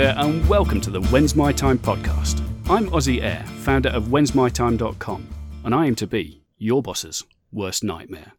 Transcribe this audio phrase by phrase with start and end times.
[0.00, 2.42] there, and welcome to the When's My Time podcast.
[2.70, 5.28] I'm Ozzy Air, founder of whensmytime.com,
[5.62, 8.32] and I aim to be your boss's worst nightmare.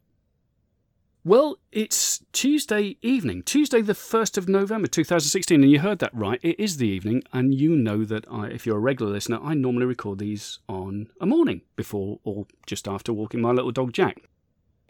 [1.24, 6.40] Well, it's Tuesday evening, Tuesday, the 1st of November 2016, and you heard that right.
[6.42, 9.54] It is the evening, and you know that I, if you're a regular listener, I
[9.54, 14.24] normally record these on a morning before or just after walking my little dog Jack.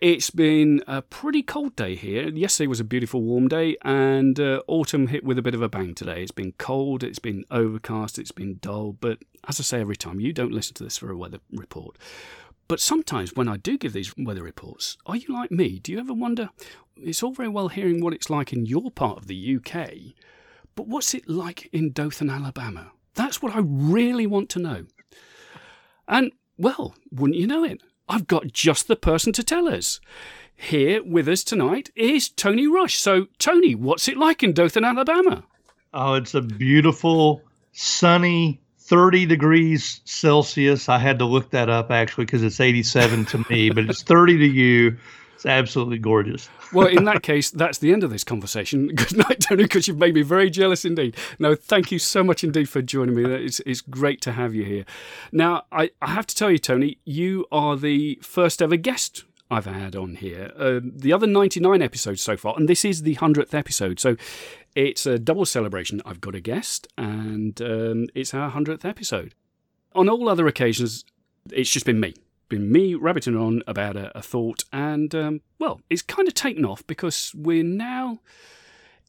[0.01, 2.27] It's been a pretty cold day here.
[2.27, 5.69] Yesterday was a beautiful warm day, and uh, autumn hit with a bit of a
[5.69, 6.23] bang today.
[6.23, 10.19] It's been cold, it's been overcast, it's been dull, but as I say every time,
[10.19, 11.99] you don't listen to this for a weather report.
[12.67, 15.77] But sometimes when I do give these weather reports, are you like me?
[15.77, 16.49] Do you ever wonder?
[16.97, 20.15] It's all very well hearing what it's like in your part of the UK,
[20.73, 22.91] but what's it like in Dothan, Alabama?
[23.13, 24.85] That's what I really want to know.
[26.07, 27.83] And, well, wouldn't you know it?
[28.11, 30.01] I've got just the person to tell us.
[30.53, 32.97] Here with us tonight is Tony Rush.
[32.97, 35.45] So, Tony, what's it like in Dothan, Alabama?
[35.93, 40.89] Oh, it's a beautiful, sunny 30 degrees Celsius.
[40.89, 44.39] I had to look that up actually because it's 87 to me, but it's 30
[44.39, 44.97] to you.
[45.41, 46.49] It's absolutely gorgeous.
[46.73, 48.87] well, in that case, that's the end of this conversation.
[48.95, 51.17] Good night, Tony, because you've made me very jealous indeed.
[51.39, 53.25] No, thank you so much indeed for joining me.
[53.25, 54.85] It's, it's great to have you here.
[55.31, 59.65] Now, I, I have to tell you, Tony, you are the first ever guest I've
[59.65, 60.51] had on here.
[60.55, 63.99] Uh, the other 99 episodes so far, and this is the 100th episode.
[63.99, 64.17] So
[64.75, 66.03] it's a double celebration.
[66.05, 69.33] I've got a guest, and um, it's our 100th episode.
[69.95, 71.03] On all other occasions,
[71.51, 72.13] it's just been me
[72.51, 76.65] been me rabbiting on about a, a thought, and um, well, it's kind of taken
[76.65, 78.19] off because we're now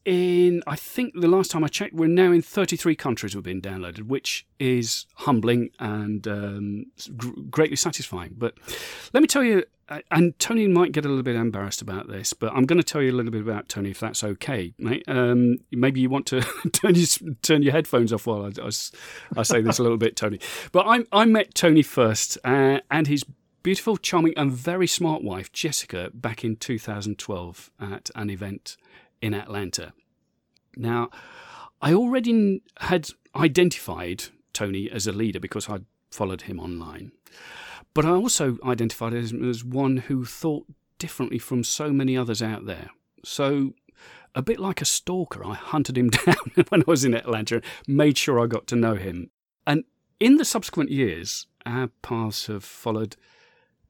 [0.05, 0.63] in.
[0.67, 4.03] I think the last time I checked, we're now in 33 countries we've been downloaded,
[4.03, 6.85] which is humbling and um,
[7.49, 8.35] greatly satisfying.
[8.37, 8.55] But
[9.13, 9.63] let me tell you
[10.11, 13.01] and Tony might get a little bit embarrassed about this, but I'm going to tell
[13.01, 15.03] you a little bit about Tony if that's okay, mate.
[15.07, 17.07] Um, maybe you want to turn your
[17.41, 18.69] turn your headphones off while I, I,
[19.37, 20.39] I, say this a little bit, Tony.
[20.71, 23.25] But I, I met Tony first, uh, and his
[23.61, 28.77] beautiful, charming, and very smart wife Jessica back in 2012 at an event
[29.23, 29.93] in Atlanta.
[30.75, 31.09] Now,
[31.81, 37.13] I already had identified Tony as a leader because I'd followed him online.
[37.93, 40.65] But I also identified him as one who thought
[40.99, 42.89] differently from so many others out there.
[43.23, 43.73] So,
[44.35, 47.95] a bit like a stalker, I hunted him down when I was in Atlanta and
[47.95, 49.29] made sure I got to know him.
[49.65, 49.85] And
[50.19, 53.15] in the subsequent years, our paths have followed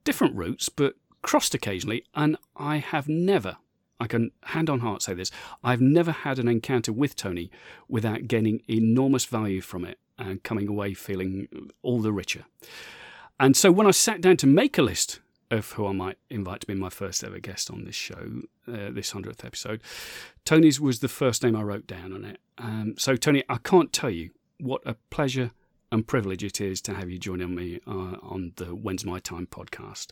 [0.04, 3.58] different routes, but crossed occasionally, and I have never,
[4.04, 5.32] I can hand on heart say this,
[5.64, 7.50] I've never had an encounter with Tony
[7.88, 11.48] without gaining enormous value from it and coming away feeling
[11.84, 12.44] all the richer.
[13.40, 16.60] And so when I sat down to make a list of who I might invite
[16.62, 19.82] to be my first ever guest on this show, uh, this 100th episode,
[20.44, 22.40] Tony's was the first name I wrote down on it.
[22.58, 25.52] Um, so, Tony, I can't tell you what a pleasure
[25.94, 29.48] and privilege it is to have you joining me uh, on the When's My Time
[29.48, 30.12] podcast.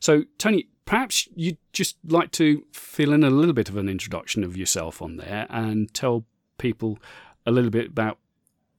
[0.00, 4.44] So, Tony, perhaps you'd just like to fill in a little bit of an introduction
[4.44, 6.24] of yourself on there and tell
[6.56, 6.98] people
[7.46, 8.18] a little bit about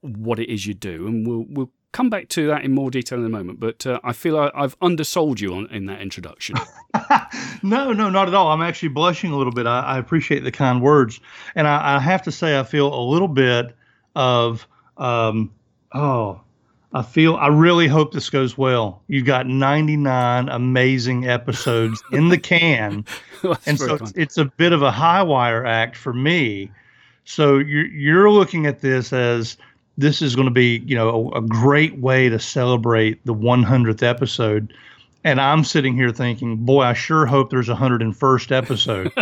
[0.02, 3.20] what it is you do, and we'll we'll come back to that in more detail
[3.20, 6.56] in a moment, but uh, I feel I, have undersold you on in that introduction.
[7.64, 8.50] no, no, not at all.
[8.50, 9.66] I'm actually blushing a little bit.
[9.66, 11.20] I, I appreciate the kind words,
[11.56, 13.76] and I, I, have to say I feel a little bit
[14.16, 15.52] of um,
[15.94, 16.42] oh.
[16.94, 19.02] I feel I really hope this goes well.
[19.08, 23.06] You've got 99 amazing episodes in the can,
[23.66, 26.72] and so it's, it's, a bit of a high wire act for me.
[27.26, 29.58] So you're you're looking at this as
[30.00, 34.02] this is going to be, you know, a, a great way to celebrate the 100th
[34.02, 34.74] episode.
[35.26, 39.12] And I'm sitting here thinking, boy, I sure hope there's a 101st episode.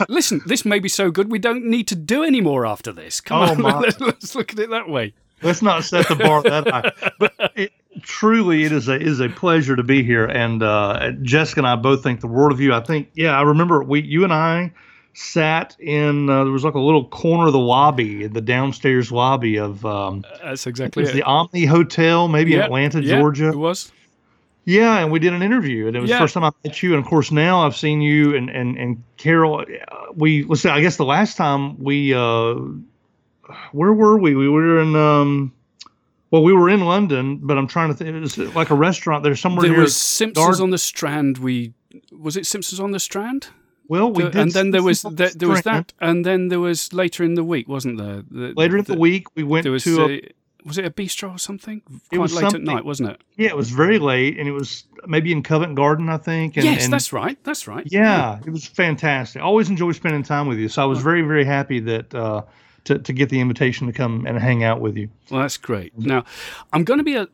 [0.08, 3.20] Listen, this may be so good we don't need to do any more after this.
[3.20, 3.92] Come oh, on, my.
[4.00, 5.12] let's look at it that way.
[5.44, 7.10] Let's not set the bar that high.
[7.18, 10.24] But it, truly, it is a is a pleasure to be here.
[10.24, 12.74] And uh, Jessica and I both think the world of you.
[12.74, 14.72] I think, yeah, I remember we, you and I
[15.14, 19.56] sat in uh, there was like a little corner of the lobby the downstairs lobby
[19.56, 21.12] of um, that's exactly it.
[21.12, 23.92] the omni hotel maybe atlanta georgia it was
[24.64, 26.16] yeah and we did an interview and it was yeah.
[26.16, 28.76] the first time i met you and of course now i've seen you and and,
[28.76, 32.56] and carol uh, we let's say i guess the last time we uh
[33.72, 35.52] where were we we were in um
[36.34, 38.10] well, we were in London, but I'm trying to think.
[38.10, 39.22] It was like a restaurant.
[39.22, 39.68] there somewhere.
[39.68, 41.38] There was Simpsons on the Strand.
[41.38, 41.74] We
[42.10, 43.50] was it Simpsons on the Strand?
[43.86, 46.92] Well, we did and then there was there, there was that, and then there was
[46.92, 48.24] later in the week, wasn't there?
[48.28, 50.10] The, later in the, the, week, we went was to.
[50.10, 50.22] A,
[50.64, 51.82] was it a bistro or something?
[51.82, 53.22] Quite it was late at night, wasn't it?
[53.36, 56.56] Yeah, it was very late, and it was maybe in Covent Garden, I think.
[56.56, 57.38] And, yes, and, that's right.
[57.44, 57.86] That's right.
[57.86, 59.40] Yeah, yeah, it was fantastic.
[59.40, 60.68] I always enjoy spending time with you.
[60.68, 62.42] So I was very, very happy that uh,
[62.84, 65.08] to, to get the invitation to come and hang out with you.
[65.30, 65.96] Well, that's great.
[65.98, 66.24] Now,
[66.72, 67.28] I'm going to be a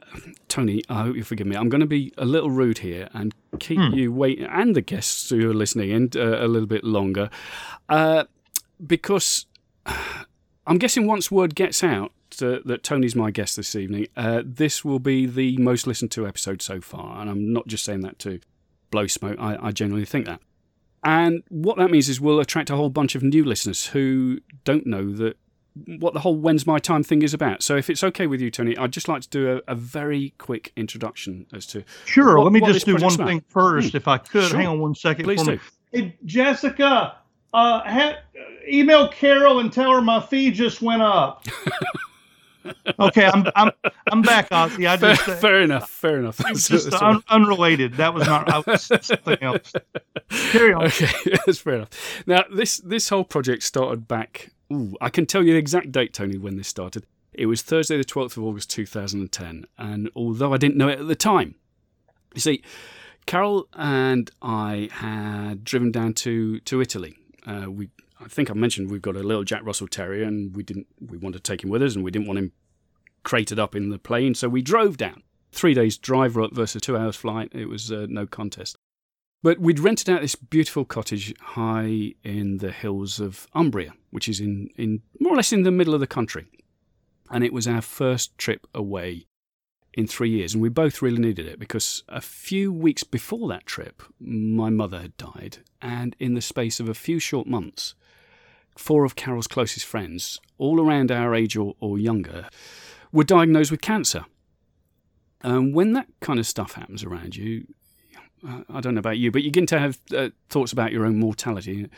[0.49, 0.83] Tony.
[0.89, 1.57] I hope you forgive me.
[1.57, 3.95] I'm going to be a little rude here and keep hmm.
[3.95, 7.31] you waiting, and the guests who are listening in uh, a little bit longer,
[7.89, 8.25] uh,
[8.85, 9.47] because
[10.67, 14.85] I'm guessing once word gets out uh, that Tony's my guest this evening, uh, this
[14.85, 18.19] will be the most listened to episode so far, and I'm not just saying that
[18.21, 18.41] to
[18.91, 19.37] blow smoke.
[19.39, 20.41] I, I genuinely think that.
[21.03, 24.87] And what that means is we'll attract a whole bunch of new listeners who don't
[24.87, 25.39] know that
[25.87, 27.63] what the whole When's My Time thing is about.
[27.63, 30.35] So if it's okay with you, Tony, I'd just like to do a, a very
[30.39, 31.85] quick introduction as to.
[32.05, 32.39] Sure.
[32.39, 33.97] What, let me just do one thing first, hmm.
[33.97, 34.49] if I could.
[34.49, 34.59] Sure.
[34.59, 35.25] Hang on one second.
[35.25, 35.59] Please do.
[35.93, 37.17] Hey, Jessica,
[37.53, 38.19] uh, ha-
[38.69, 41.45] email Carol and tell her my fee just went up.
[42.99, 43.71] okay, I'm I'm
[44.11, 44.89] I'm back, Ozzy.
[44.89, 46.39] I just fair, uh, fair enough, fair enough.
[46.55, 47.95] Just un, unrelated.
[47.95, 49.73] That was not I was something else.
[50.29, 50.85] Carry on.
[50.85, 52.23] Okay, that's fair enough.
[52.27, 54.53] Now this this whole project started back.
[54.73, 57.07] Ooh, I can tell you the exact date, Tony, when this started.
[57.33, 59.67] It was Thursday, the twelfth of August, two thousand and ten.
[59.79, 61.55] And although I didn't know it at the time,
[62.35, 62.63] you see,
[63.27, 67.17] Carol and I had driven down to to Italy.
[67.47, 67.89] Uh, we
[68.23, 71.17] I think I mentioned we've got a little Jack Russell Terrier, and we didn't we
[71.17, 72.53] wanted to take him with us, and we didn't want him
[73.23, 75.23] crated up in the plane, so we drove down.
[75.53, 77.51] Three days drive versus two hours flight.
[77.53, 78.79] It was uh, no contest.
[79.43, 84.39] But we'd rented out this beautiful cottage high in the hills of Umbria, which is
[84.39, 86.47] in, in more or less in the middle of the country.
[87.31, 89.27] And it was our first trip away
[89.95, 90.53] in three years.
[90.53, 95.01] And we both really needed it because a few weeks before that trip, my mother
[95.01, 95.59] had died.
[95.81, 97.95] And in the space of a few short months,
[98.81, 102.49] four of Carol's closest friends, all around our age or, or younger,
[103.13, 104.25] were diagnosed with cancer.
[105.43, 107.67] And when that kind of stuff happens around you,
[108.69, 111.19] I don't know about you, but you begin to have uh, thoughts about your own
[111.19, 111.89] mortality.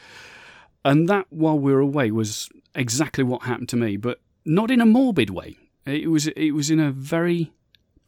[0.84, 4.80] And that, while we were away, was exactly what happened to me, but not in
[4.80, 5.56] a morbid way.
[5.86, 7.52] It was it was in a very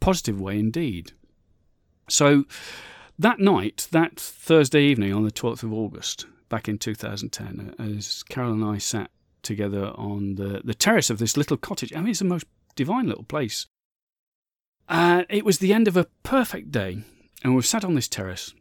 [0.01, 1.13] positive way indeed.
[2.09, 2.43] So
[3.17, 8.53] that night, that Thursday evening on the 12th of August, back in 2010, as Carol
[8.53, 9.11] and I sat
[9.41, 11.93] together on the, the terrace of this little cottage.
[11.93, 12.45] I mean, it's the most
[12.75, 13.67] divine little place.
[14.87, 17.03] Uh, it was the end of a perfect day,
[17.43, 18.53] and we sat on this terrace,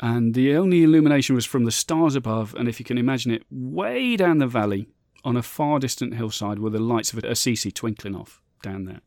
[0.00, 3.44] and the only illumination was from the stars above, and if you can imagine it,
[3.50, 4.88] way down the valley
[5.24, 9.00] on a far distant hillside were the lights of Assisi twinkling off down there.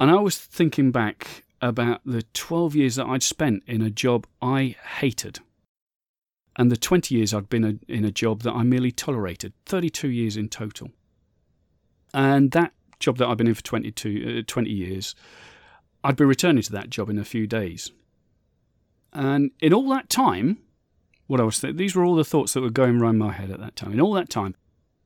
[0.00, 4.26] And I was thinking back about the 12 years that I'd spent in a job
[4.40, 5.38] I hated
[6.56, 10.08] and the 20 years I'd been a, in a job that I merely tolerated, 32
[10.08, 10.90] years in total.
[12.12, 15.14] And that job that I've been in for 22, uh, 20 years,
[16.04, 17.90] I'd be returning to that job in a few days.
[19.12, 20.58] And in all that time,
[21.26, 23.50] what I was th- these were all the thoughts that were going around my head
[23.50, 23.92] at that time.
[23.92, 24.54] In all that time,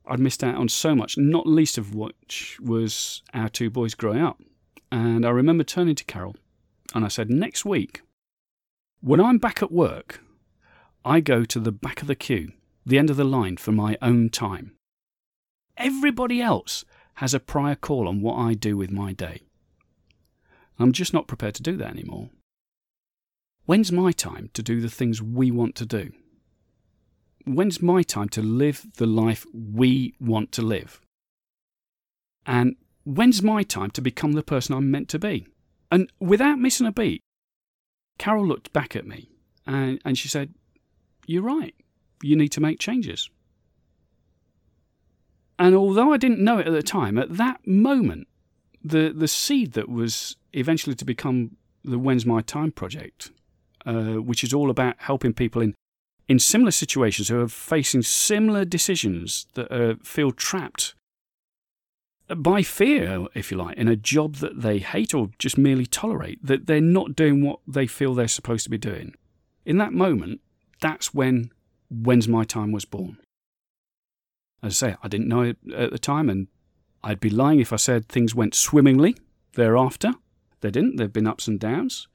[0.06, 4.22] I'd missed out on so much, not least of which was our two boys growing
[4.22, 4.40] up.
[4.92, 6.36] And I remember turning to Carol
[6.94, 8.02] and I said, Next week,
[9.00, 10.20] when I'm back at work,
[11.06, 12.52] I go to the back of the queue,
[12.84, 14.72] the end of the line for my own time.
[15.76, 16.84] Everybody else
[17.14, 19.42] has a prior call on what I do with my day.
[20.80, 22.30] I'm just not prepared to do that anymore.
[23.66, 26.10] When's my time to do the things we want to do?
[27.44, 31.00] When's my time to live the life we want to live?
[32.44, 35.46] And when's my time to become the person I'm meant to be?
[35.92, 37.20] And without missing a beat,
[38.18, 39.30] Carol looked back at me
[39.64, 40.52] and, and she said,
[41.26, 41.74] you're right.
[42.22, 43.30] You need to make changes.
[45.58, 48.28] And although I didn't know it at the time, at that moment,
[48.82, 53.30] the, the seed that was eventually to become the When's My Time project,
[53.84, 55.74] uh, which is all about helping people in,
[56.28, 60.94] in similar situations who are facing similar decisions that uh, feel trapped
[62.34, 66.44] by fear, if you like, in a job that they hate or just merely tolerate,
[66.44, 69.14] that they're not doing what they feel they're supposed to be doing.
[69.64, 70.40] In that moment,
[70.80, 71.50] that's when
[71.90, 73.18] When's My Time was born.
[74.62, 76.48] As I say, I didn't know it at the time, and
[77.02, 79.16] I'd be lying if I said things went swimmingly
[79.54, 80.12] thereafter.
[80.60, 82.08] They didn't, there have been ups and downs.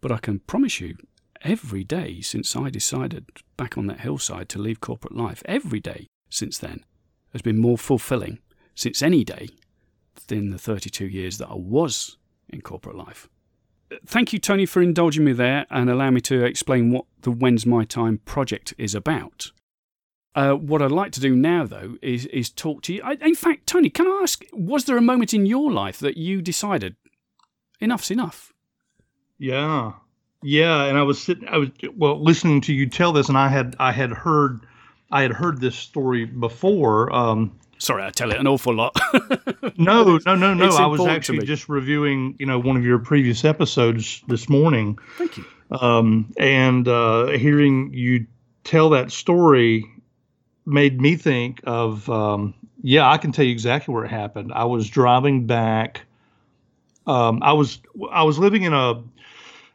[0.00, 0.96] But I can promise you,
[1.42, 3.26] every day since I decided
[3.56, 6.84] back on that hillside to leave corporate life, every day since then
[7.32, 8.38] has been more fulfilling
[8.74, 9.48] since any day
[10.26, 12.16] than the 32 years that I was
[12.48, 13.28] in corporate life
[14.06, 17.66] thank you, Tony, for indulging me there and allow me to explain what the When's
[17.66, 19.52] My Time project is about.
[20.34, 23.02] Uh, what I'd like to do now, though, is is talk to you.
[23.02, 26.16] I, in fact, Tony, can I ask, was there a moment in your life that
[26.16, 26.96] you decided
[27.80, 28.52] enough's enough?
[29.38, 29.94] Yeah,
[30.42, 30.84] yeah.
[30.84, 33.74] And I was sitting, I was well listening to you tell this, and I had
[33.80, 34.66] I had heard
[35.10, 37.12] I had heard this story before.
[37.12, 38.96] Um, Sorry, I tell it an awful lot.
[39.78, 40.68] no, no, no, no.
[40.76, 44.98] I was actually just reviewing, you know, one of your previous episodes this morning.
[45.16, 45.44] Thank you.
[45.70, 48.26] Um, and uh, hearing you
[48.64, 49.86] tell that story
[50.66, 54.52] made me think of, um, yeah, I can tell you exactly where it happened.
[54.52, 56.02] I was driving back.
[57.06, 57.80] Um, I was
[58.12, 59.02] I was living in a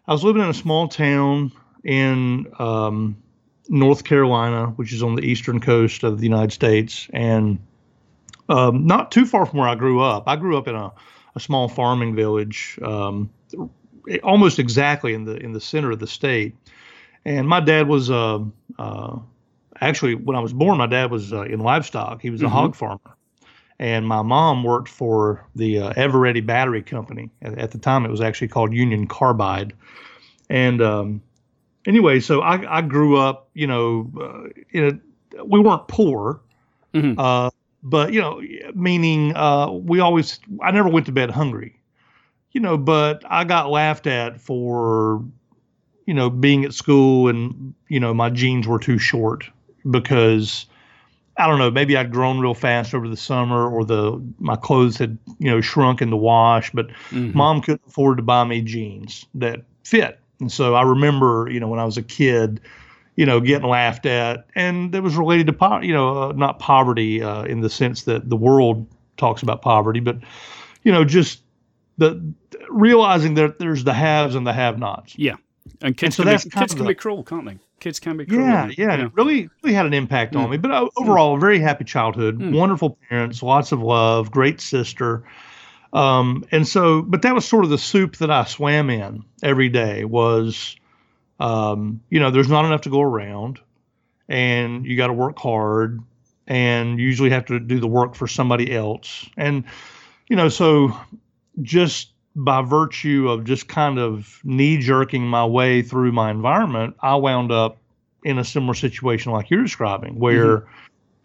[0.08, 1.52] I was living in a small town
[1.84, 3.18] in um,
[3.70, 7.60] North Carolina, which is on the eastern coast of the United States, and
[8.50, 10.24] um, not too far from where I grew up.
[10.28, 10.92] I grew up in a,
[11.36, 13.30] a small farming village, um,
[14.24, 16.56] almost exactly in the in the center of the state.
[17.26, 18.40] And my dad was uh,
[18.78, 19.20] uh,
[19.80, 22.22] actually when I was born, my dad was uh, in livestock.
[22.22, 22.54] He was a mm-hmm.
[22.54, 23.18] hog farmer,
[23.80, 27.30] and my mom worked for the uh, Eveready Battery Company.
[27.42, 29.74] At, at, the time, it was actually called Union Carbide.
[30.50, 31.22] And um,
[31.88, 35.02] anyway, so I, I, grew up, you know, uh, in
[35.36, 36.42] a, we weren't poor.
[36.94, 37.20] Mm-hmm.
[37.20, 37.50] Uh,
[37.84, 38.42] but you know,
[38.74, 41.80] meaning uh, we always I never went to bed hungry,
[42.54, 42.78] you know.
[42.78, 45.24] But I got laughed at for
[46.06, 49.50] you know being at school and you know my jeans were too short
[49.92, 50.66] because
[51.38, 54.98] I don't know maybe I'd grown real fast over the summer or the my clothes
[54.98, 57.38] had you know shrunk in the wash, but mm-hmm.
[57.38, 61.68] mom couldn't afford to buy me jeans that fit, and so I remember you know
[61.68, 62.62] when I was a kid
[63.16, 66.60] you know, getting laughed at, and it was related to poverty, you know, uh, not
[66.60, 70.18] poverty uh, in the sense that the world talks about poverty, but
[70.84, 71.42] you know, just
[71.98, 72.34] the
[72.70, 75.18] realizing that there's the haves and the have-nots.
[75.18, 75.36] Yeah,
[75.82, 77.58] and kids and so can, be, kids can the, be cruel, can't they?
[77.80, 78.42] Kids can be cruel.
[78.42, 79.06] Yeah, yeah, yeah.
[79.06, 80.40] It really, really had an impact mm.
[80.44, 80.58] on me.
[80.58, 81.42] But uh, overall, mm.
[81.42, 82.58] very happy childhood, mm.
[82.58, 85.24] wonderful parents, lots of love, great sister.
[85.92, 89.70] Um, and so, but that was sort of the soup that I swam in every
[89.70, 90.76] day was
[91.44, 93.60] um, you know, there's not enough to go around,
[94.30, 96.00] and you got to work hard,
[96.48, 99.30] and usually have to do the work for somebody else.
[99.36, 99.66] And,
[100.30, 100.98] you know, so
[101.62, 107.16] just by virtue of just kind of knee jerking my way through my environment, I
[107.16, 107.78] wound up
[108.24, 110.70] in a similar situation like you're describing, where mm-hmm.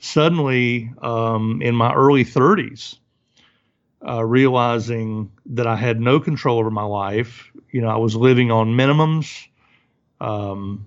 [0.00, 2.98] suddenly um, in my early 30s,
[4.04, 8.50] uh, realizing that I had no control over my life, you know, I was living
[8.50, 9.46] on minimums.
[10.20, 10.86] Um,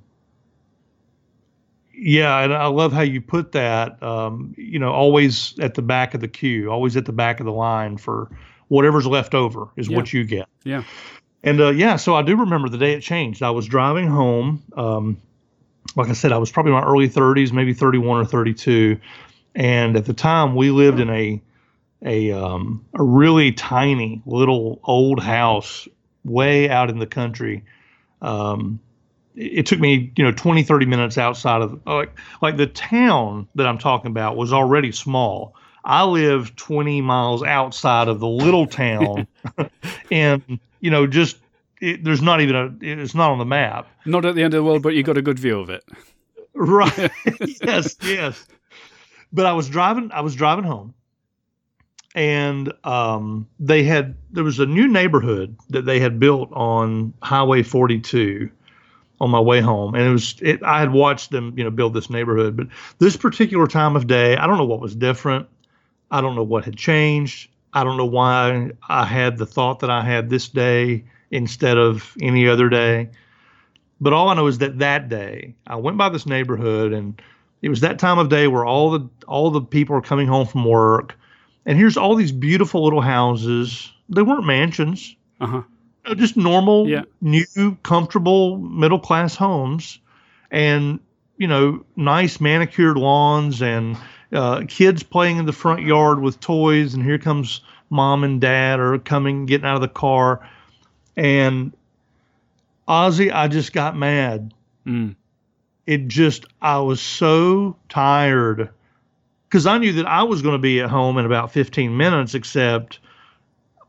[1.94, 4.02] yeah, and I love how you put that.
[4.02, 7.46] Um, you know, always at the back of the queue, always at the back of
[7.46, 8.32] the line for
[8.70, 9.98] whatever's left over is yeah.
[9.98, 10.48] what you get.
[10.64, 10.84] Yeah.
[11.44, 13.44] And uh, yeah, so I do remember the day it changed.
[13.44, 14.64] I was driving home.
[14.76, 15.18] Um,
[15.96, 19.00] like I said, I was probably in my early 30s, maybe 31 or 32.
[19.56, 21.42] And at the time, we lived in a
[22.04, 25.88] a um, a really tiny little old house
[26.24, 27.64] way out in the country.
[28.22, 28.80] Um,
[29.36, 33.66] it took me you know 20 30 minutes outside of like like the town that
[33.68, 35.56] i'm talking about was already small.
[35.84, 39.28] I live 20 miles outside of the little town.
[40.12, 41.38] And you know just
[41.80, 43.88] it, there's not even a it's not on the map.
[44.06, 45.84] Not at the end of the world but you got a good view of it.
[46.54, 47.12] Right.
[47.64, 48.46] Yes yes.
[49.34, 50.94] But i was driving i was driving home.
[52.14, 57.64] And um, they had there was a new neighborhood that they had built on highway
[57.64, 58.52] 42
[59.22, 61.94] on my way home, and it was it, I had watched them, you know, build
[61.94, 62.58] this neighborhood.
[62.58, 65.48] But this particular time of day, I don't know what was different.
[66.10, 67.52] I don't know what had changed.
[67.72, 72.18] I don't know why I had the thought that I had this day instead of
[72.20, 73.10] any other day.
[74.02, 77.22] But all I know is that that day I went by this neighborhood, and
[77.62, 80.48] it was that time of day where all the all the people are coming home
[80.48, 81.16] from work,
[81.68, 83.94] and here's all these beautiful little houses.
[84.10, 85.16] They weren't mansions.
[85.40, 85.62] Uh-huh
[86.16, 87.04] just normal, yeah.
[87.22, 90.00] new, comfortable middle class homes,
[90.50, 91.00] and
[91.38, 93.98] you know, nice manicured lawns and
[94.32, 96.94] uh, kids playing in the front yard with toys.
[96.94, 100.48] And here comes mom and dad are coming, getting out of the car,
[101.16, 101.74] and
[102.88, 104.54] Ozzy, I just got mad.
[104.86, 105.16] Mm.
[105.86, 108.70] It just, I was so tired
[109.48, 112.36] because I knew that I was going to be at home in about 15 minutes,
[112.36, 113.00] except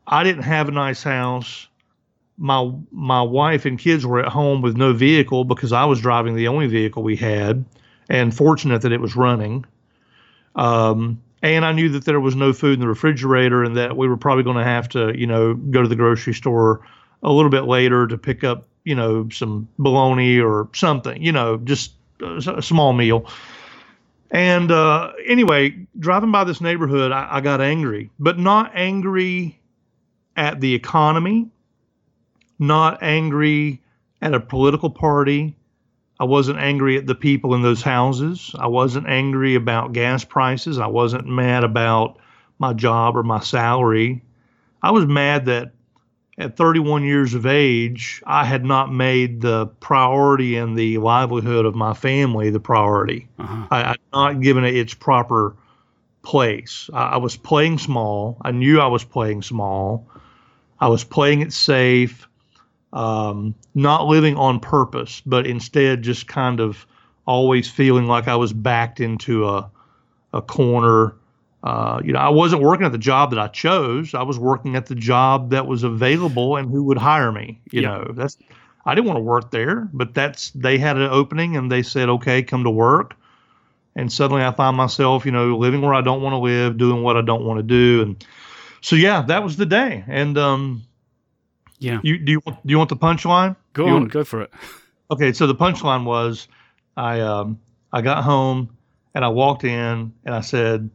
[0.07, 1.67] I didn't have a nice house
[2.37, 6.35] my my wife and kids were at home with no vehicle because I was driving
[6.35, 7.63] the only vehicle we had,
[8.09, 9.65] and fortunate that it was running.
[10.55, 14.07] Um, and I knew that there was no food in the refrigerator, and that we
[14.07, 16.81] were probably going to have to, you know, go to the grocery store
[17.21, 21.57] a little bit later to pick up, you know, some bologna or something, you know,
[21.57, 23.27] just a, small meal.
[24.31, 29.59] And uh, anyway, driving by this neighborhood, I, I got angry, but not angry
[30.35, 31.49] at the economy
[32.59, 33.81] not angry
[34.21, 35.55] at a political party.
[36.19, 38.55] I wasn't angry at the people in those houses.
[38.57, 40.79] I wasn't angry about gas prices.
[40.79, 42.17] I wasn't mad about
[42.59, 44.23] my job or my salary.
[44.81, 45.73] I was mad that
[46.37, 51.75] at 31 years of age, I had not made the priority and the livelihood of
[51.75, 53.27] my family the priority.
[53.37, 53.67] Uh-huh.
[53.69, 55.55] I had not given it its proper
[56.23, 56.89] place.
[56.93, 58.37] I, I was playing small.
[58.41, 60.07] I knew I was playing small.
[60.79, 62.27] I was playing it safe,
[62.93, 66.85] um, not living on purpose, but instead just kind of
[67.25, 69.69] always feeling like I was backed into a,
[70.31, 71.15] a corner
[71.63, 74.13] uh, you know, I wasn't working at the job that I chose.
[74.13, 77.61] I was working at the job that was available and who would hire me.
[77.71, 77.87] You yeah.
[77.87, 78.37] know, that's
[78.85, 82.09] I didn't want to work there, but that's they had an opening and they said,
[82.09, 83.15] okay, come to work.
[83.95, 87.01] And suddenly I find myself, you know, living where I don't want to live, doing
[87.01, 88.25] what I don't want to do, and
[88.81, 90.03] so yeah, that was the day.
[90.07, 90.83] And um,
[91.83, 93.55] yeah, you do you do you want the punchline?
[93.73, 94.51] Go on, want, go for it.
[95.11, 96.47] Okay, so the punchline was,
[96.95, 97.59] I um,
[97.91, 98.75] I got home
[99.13, 100.89] and I walked in and I said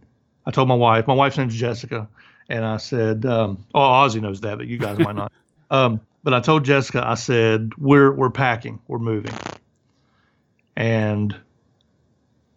[0.47, 2.09] I told my wife, my wife's name's Jessica,
[2.49, 5.33] and I said, um, oh, Ozzy knows that, but you guys might not.
[5.71, 9.35] Um, but I told Jessica, I said, we're we're packing, we're moving,
[10.75, 11.37] and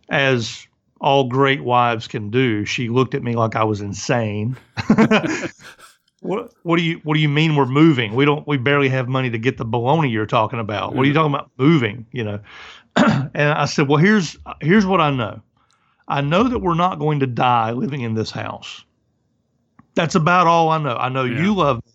[0.07, 0.65] as
[1.01, 4.55] all great wives can do, she looked at me like I was insane.
[6.21, 8.15] what what do you what do you mean we're moving?
[8.15, 10.95] We don't we barely have money to get the baloney you're talking about.
[10.95, 11.31] What are you mm-hmm.
[11.31, 12.05] talking about moving?
[12.11, 12.39] You know.
[12.95, 15.41] and I said, well, here's here's what I know.
[16.07, 18.83] I know that we're not going to die living in this house.
[19.95, 20.95] That's about all I know.
[20.95, 21.41] I know yeah.
[21.41, 21.91] you love me.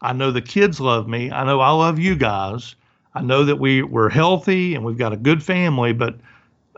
[0.00, 1.30] I know the kids love me.
[1.30, 2.76] I know I love you guys.
[3.14, 6.18] I know that we, we're healthy and we've got a good family, but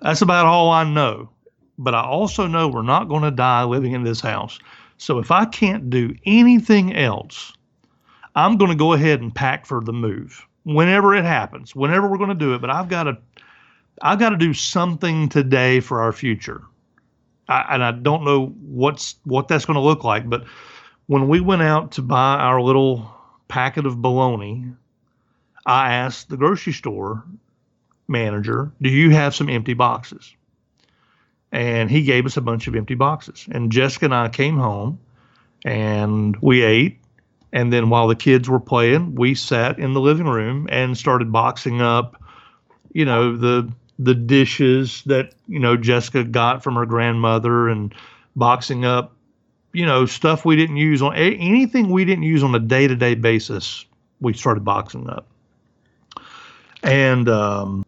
[0.00, 1.28] that's about all I know.
[1.78, 4.58] But I also know we're not going to die living in this house.
[5.00, 7.54] So if I can't do anything else,
[8.34, 12.18] I'm going to go ahead and pack for the move whenever it happens, whenever we're
[12.18, 12.60] going to do it.
[12.60, 13.16] But I've got to,
[14.02, 16.64] I've got to do something today for our future.
[17.48, 20.28] I, and I don't know what's what that's going to look like.
[20.28, 20.44] But
[21.06, 23.10] when we went out to buy our little
[23.48, 24.66] packet of bologna,
[25.64, 27.24] I asked the grocery store
[28.06, 30.36] manager, "Do you have some empty boxes?"
[31.52, 33.46] And he gave us a bunch of empty boxes.
[33.50, 35.00] And Jessica and I came home,
[35.64, 36.98] and we ate.
[37.52, 41.32] And then while the kids were playing, we sat in the living room and started
[41.32, 42.22] boxing up,
[42.92, 47.94] you know, the the dishes that you know Jessica got from her grandmother and
[48.34, 49.12] boxing up
[49.72, 53.84] you know stuff we didn't use on anything we didn't use on a day-to-day basis
[54.20, 55.26] we started boxing up
[56.82, 57.84] and um,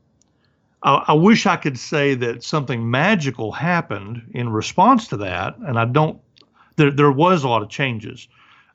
[0.83, 5.79] I, I, wish i could say that something magical happened in response to that and
[5.79, 6.21] i don't
[6.77, 8.29] there, there was a lot of changes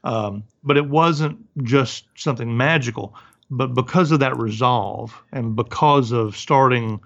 [0.04, 3.16] um, but it wasn't just something magical
[3.50, 7.00] but because of that resolve and because of starting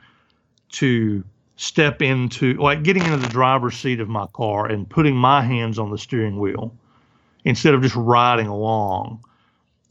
[0.70, 1.24] to
[1.62, 5.78] step into like getting into the driver's seat of my car and putting my hands
[5.78, 6.74] on the steering wheel
[7.46, 9.24] instead of just riding along.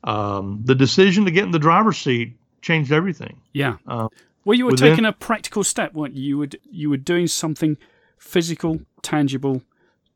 [0.02, 3.40] Um, the decision to get in the driver's seat changed everything.
[3.52, 3.76] Yeah.
[3.86, 4.08] Uh,
[4.44, 6.22] well, you were within, taking a practical step, weren't you?
[6.22, 7.76] You were you were doing something
[8.18, 9.62] physical, tangible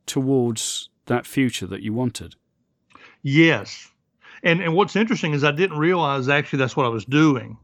[0.06, 2.34] towards that future that you wanted.
[3.22, 3.90] Yes.
[4.42, 7.56] And and what's interesting is I didn't realize actually that's what I was doing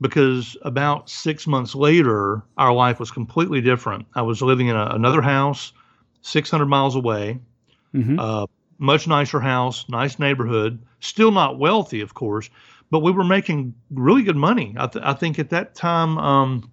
[0.00, 4.06] because about six months later, our life was completely different.
[4.14, 5.72] I was living in a, another house,
[6.22, 7.38] 600 miles away,
[7.94, 8.18] mm-hmm.
[8.18, 8.46] uh,
[8.78, 12.48] much nicer house, nice neighborhood, still not wealthy, of course,
[12.90, 14.74] but we were making really good money.
[14.78, 16.70] I, th- I think at that time, um,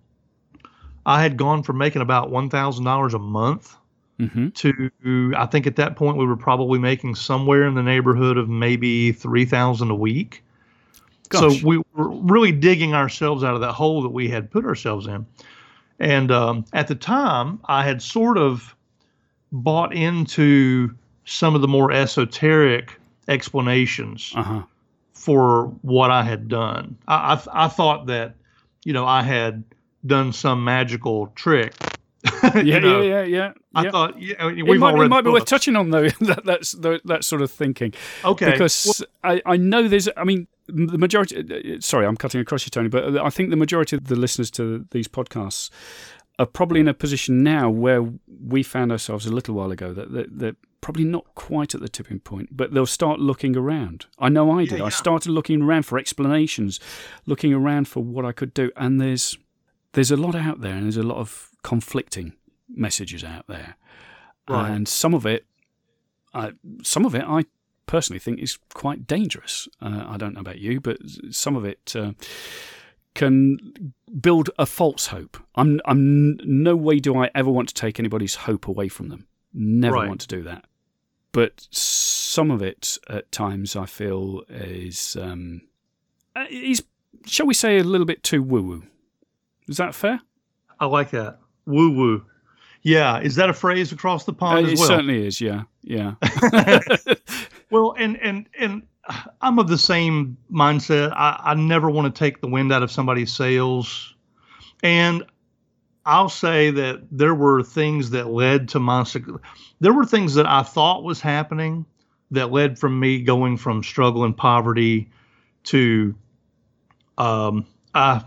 [1.05, 3.75] I had gone from making about $1,000 a month
[4.19, 4.49] mm-hmm.
[4.49, 8.49] to, I think at that point, we were probably making somewhere in the neighborhood of
[8.49, 10.43] maybe 3000 a week.
[11.29, 11.59] Gosh.
[11.59, 15.07] So we were really digging ourselves out of that hole that we had put ourselves
[15.07, 15.25] in.
[15.99, 18.75] And um, at the time, I had sort of
[19.51, 20.93] bought into
[21.25, 24.61] some of the more esoteric explanations uh-huh.
[25.25, 26.97] For what I had done.
[27.07, 28.35] I, I, I thought that,
[28.83, 29.63] you know, I had
[30.05, 31.73] done some magical trick
[32.43, 33.53] yeah, you know, yeah, yeah, yeah.
[33.75, 36.99] I thought yeah, it might, it might be worth touching on though that that's the,
[37.05, 37.93] that sort of thinking.
[38.23, 41.37] Okay, because well, I I know there's I mean the majority.
[41.37, 44.15] Uh, uh, sorry, I'm cutting across you, Tony, but I think the majority of the
[44.15, 45.69] listeners to these podcasts
[46.39, 50.11] are probably in a position now where we found ourselves a little while ago that,
[50.11, 50.55] that they're
[50.85, 54.05] probably not quite at the tipping point, but they'll start looking around.
[54.19, 54.73] I know I did.
[54.73, 54.83] Yeah, yeah.
[54.83, 56.79] I started looking around for explanations,
[57.25, 59.35] looking around for what I could do, and there's
[59.93, 62.33] there's a lot out there, and there's a lot of conflicting
[62.69, 63.77] messages out there,
[64.47, 64.69] right.
[64.69, 65.47] and some of it,
[66.35, 66.51] I,
[66.83, 67.45] some of it, I
[67.87, 69.67] personally think is quite dangerous.
[69.81, 70.97] Uh, I don't know about you, but
[71.31, 72.11] some of it uh,
[73.15, 73.57] can
[74.21, 75.35] build a false hope.
[75.55, 79.25] I'm I'm no way do I ever want to take anybody's hope away from them.
[79.51, 80.07] Never Right.
[80.07, 80.65] want to do that.
[81.35, 85.63] But some of it at times I feel is um,
[86.33, 86.81] uh, is
[87.25, 88.83] shall we say a little bit too woo woo.
[89.67, 90.21] Is that fair?
[90.79, 91.39] I like that.
[91.65, 92.25] Woo woo.
[92.83, 94.85] Yeah, is that a phrase across the Uh, pond it as well?
[94.85, 95.41] It certainly is.
[95.41, 96.13] Yeah, yeah.
[97.69, 98.83] Well, and and and
[99.41, 101.11] I'm of the same mindset.
[101.11, 104.15] I, I never want to take the wind out of somebody's sails,
[104.83, 105.25] and
[106.05, 109.05] I'll say that there were things that led to my.
[109.79, 111.85] There were things that I thought was happening
[112.31, 115.09] that led from me going from struggle and poverty
[115.63, 116.15] to
[117.17, 117.65] um,
[117.95, 118.21] uh,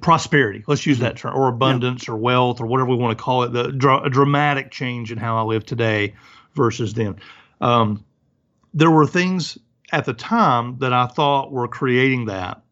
[0.00, 0.64] prosperity.
[0.66, 3.52] Let's use that term, or abundance, or wealth, or whatever we want to call it.
[3.52, 6.14] The dra- dramatic change in how I live today
[6.54, 7.16] versus then.
[7.60, 8.04] Um,
[8.72, 9.58] there were things
[9.92, 12.62] at the time that I thought were creating that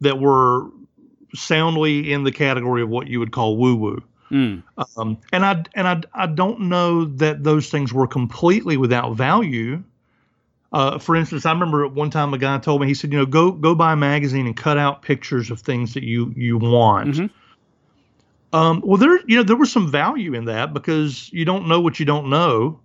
[0.00, 0.70] that were
[1.34, 4.02] soundly in the category of what you would call woo woo.
[4.30, 4.62] Mm,
[4.96, 9.82] Um, and I and I I don't know that those things were completely without value.
[10.72, 13.18] Uh, for instance, I remember at one time a guy told me he said, you
[13.18, 16.56] know, go go buy a magazine and cut out pictures of things that you you
[16.58, 17.16] want.
[17.16, 17.30] Mhm.
[18.52, 21.80] Um, well, there you know there was some value in that because you don't know
[21.80, 22.80] what you don't know.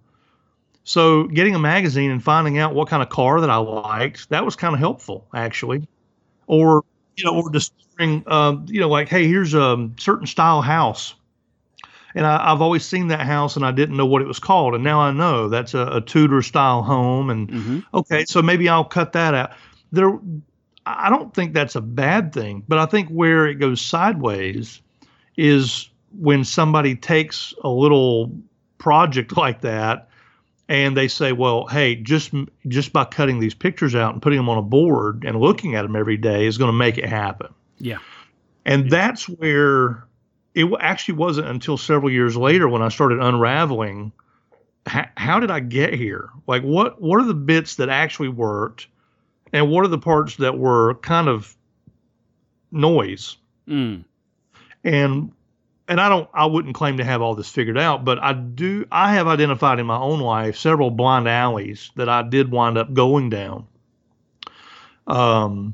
[0.84, 4.46] So getting a magazine and finding out what kind of car that I liked that
[4.46, 5.88] was kind of helpful actually,
[6.48, 6.84] or
[7.18, 11.16] you know, or discovering um, you know like hey here's a certain style house
[12.18, 14.74] and I, I've always seen that house and I didn't know what it was called,
[14.74, 17.30] and now I know that's a, a Tudor style home.
[17.30, 17.86] And mhm.
[17.94, 19.52] okay, so maybe I'll cut that out.
[19.92, 20.18] There,
[20.86, 24.82] I don't think that's a bad thing, but I think where it goes sideways
[25.38, 28.36] is when somebody takes a little
[28.80, 30.10] project like that
[30.70, 32.34] and they say, "Well, hey, just
[32.68, 35.84] just by cutting these pictures out and putting them on a board and looking at
[35.84, 38.00] them every day is going to make it happen." Yeah.
[38.66, 40.06] And that's where
[40.54, 44.12] it actually wasn't until several years later when I started unraveling
[44.88, 46.30] how, how did I get here?
[46.48, 48.88] Like what what are the bits that actually worked
[49.54, 51.56] and what are the parts that were kind of
[52.72, 53.38] noise?
[53.68, 54.06] Mm.
[54.84, 55.32] And
[55.88, 58.86] and I don't I wouldn't claim to have all this figured out, but I do
[58.92, 62.94] I have identified in my own life several blind alleys that I did wind up
[62.94, 63.68] going down.
[65.06, 65.74] Um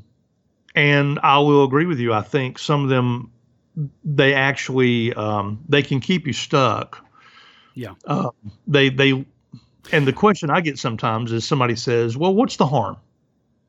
[0.74, 2.12] and I will agree with you.
[2.12, 3.30] I think some of them
[4.04, 7.04] they actually um, they can keep you stuck.
[7.74, 7.94] Yeah.
[8.04, 8.30] Uh,
[8.66, 9.24] they they
[9.92, 12.96] and the question I get sometimes is somebody says, "Well, what's the harm?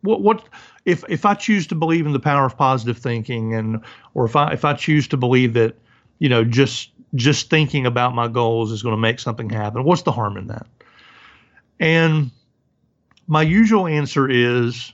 [0.01, 0.47] What what
[0.85, 3.81] if if I choose to believe in the power of positive thinking and
[4.13, 5.75] or if I if I choose to believe that
[6.19, 10.03] you know just just thinking about my goals is going to make something happen, what's
[10.03, 10.67] the harm in that?"
[11.79, 12.31] And
[13.27, 14.93] my usual answer is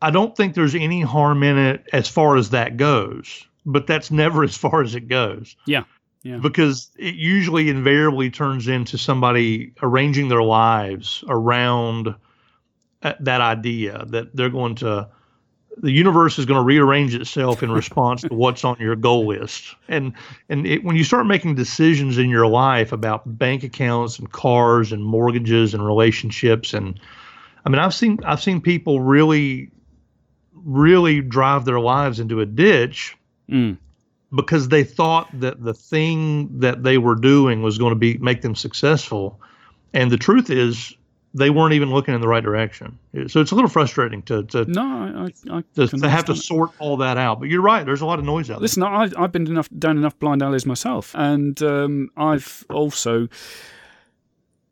[0.00, 4.10] I don't think there's any harm in it as far as that goes, but that's
[4.10, 5.56] never as far as it goes.
[5.66, 5.84] Yeah.
[6.24, 6.38] Yeah.
[6.38, 12.14] Because it usually invariably turns into somebody arranging their lives around
[13.02, 15.08] uh, that idea that they're going to
[15.80, 19.74] the universe is going to rearrange itself in response to what's on your goal list.
[19.88, 20.12] And
[20.48, 24.92] and it, when you start making decisions in your life about bank accounts and cars
[24.92, 26.98] and mortgages and relationships and
[27.64, 29.70] I mean I've seen I've seen people really
[30.52, 33.16] really drive their lives into a ditch
[33.48, 33.78] Mm.
[34.36, 38.42] because they thought that the thing that they were doing was going to be make
[38.42, 39.40] them successful
[39.94, 40.94] and the truth is
[41.34, 44.64] they weren't even looking in the right direction so it's a little frustrating to to,
[44.64, 44.82] No,
[45.52, 48.06] I, I, to, to have to sort all that out but you're right there's a
[48.06, 51.14] lot of noise out there Listen, I, I've been enough down enough blind alleys myself,
[51.14, 53.28] and um, I've also,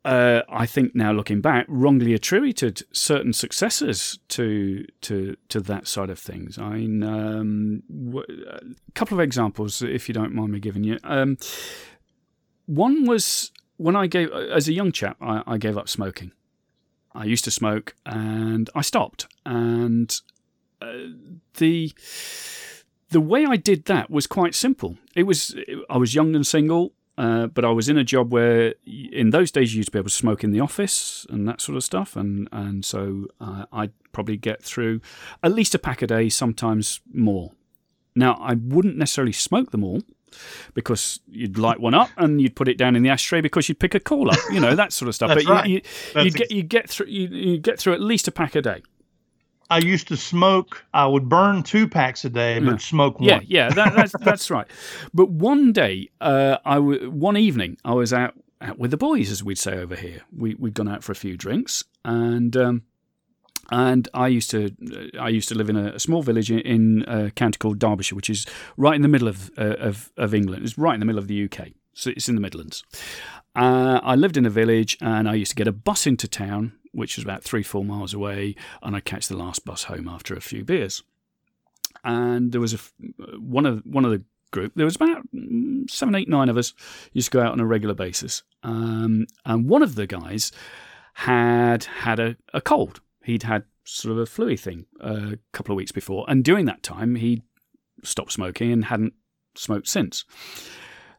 [0.05, 6.09] uh, I think now looking back, wrongly attributed certain successes to to to that side
[6.09, 6.57] of things.
[6.57, 10.97] I mean, um, w- a couple of examples, if you don't mind me giving you.
[11.03, 11.37] Um,
[12.65, 16.31] one was when I gave, as a young chap, I, I gave up smoking.
[17.17, 20.15] I used to smoke, and I stopped, and
[20.81, 20.93] uh,
[21.55, 21.91] the
[23.09, 24.97] the way I did that was quite simple.
[25.15, 25.55] It was
[25.89, 29.51] I was young and single, uh, but I was in a job where in those
[29.51, 31.83] days you used to be able to smoke in the office and that sort of
[31.83, 35.01] stuff, and and so uh, I'd probably get through
[35.41, 37.51] at least a pack a day, sometimes more.
[38.15, 40.03] Now I wouldn't necessarily smoke them all
[40.73, 43.79] because you'd light one up and you'd put it down in the ashtray because you'd
[43.79, 45.29] pick a call up, you know that sort of stuff.
[45.35, 45.67] But right.
[45.69, 45.81] you,
[46.15, 48.61] you, you get you get through you, you get through at least a pack a
[48.61, 48.81] day.
[49.69, 52.77] i used to smoke i would burn two packs a day but Yeah.
[52.77, 54.67] smoke one Yeah, yeah, that, that's that's right.
[55.13, 59.29] But one day, uh, I w- one evening, I was out out with the boys,
[59.29, 60.21] as we'd say over here.
[60.35, 62.83] We we'd gone out for a few drinks, and um,
[63.69, 67.31] and I used to uh, I used to live in a, small village in, a
[67.31, 68.45] county called Derbyshire, which is
[68.77, 70.63] right in the middle of uh, of, of England.
[70.63, 72.83] It's right in the middle of the UK, so it's in the Midlands.
[73.55, 76.73] Uh, I lived in a village, and I used to get a bus into town,
[76.91, 80.35] which was about three four miles away, and I'd catch the last bus home after
[80.35, 81.03] a few beers.
[82.03, 82.77] And there was a
[83.37, 84.73] one of one of the group.
[84.75, 86.73] There was about mm, seven, eight, nine of us
[87.11, 90.51] used to go out on a regular basis, um, and one of the guys
[91.15, 95.77] had had a, a cold he'd had sort of a fluey thing a couple of
[95.77, 97.43] weeks before, and during that time he
[98.03, 99.13] stopped smoking and hadn't
[99.55, 100.25] smoked since.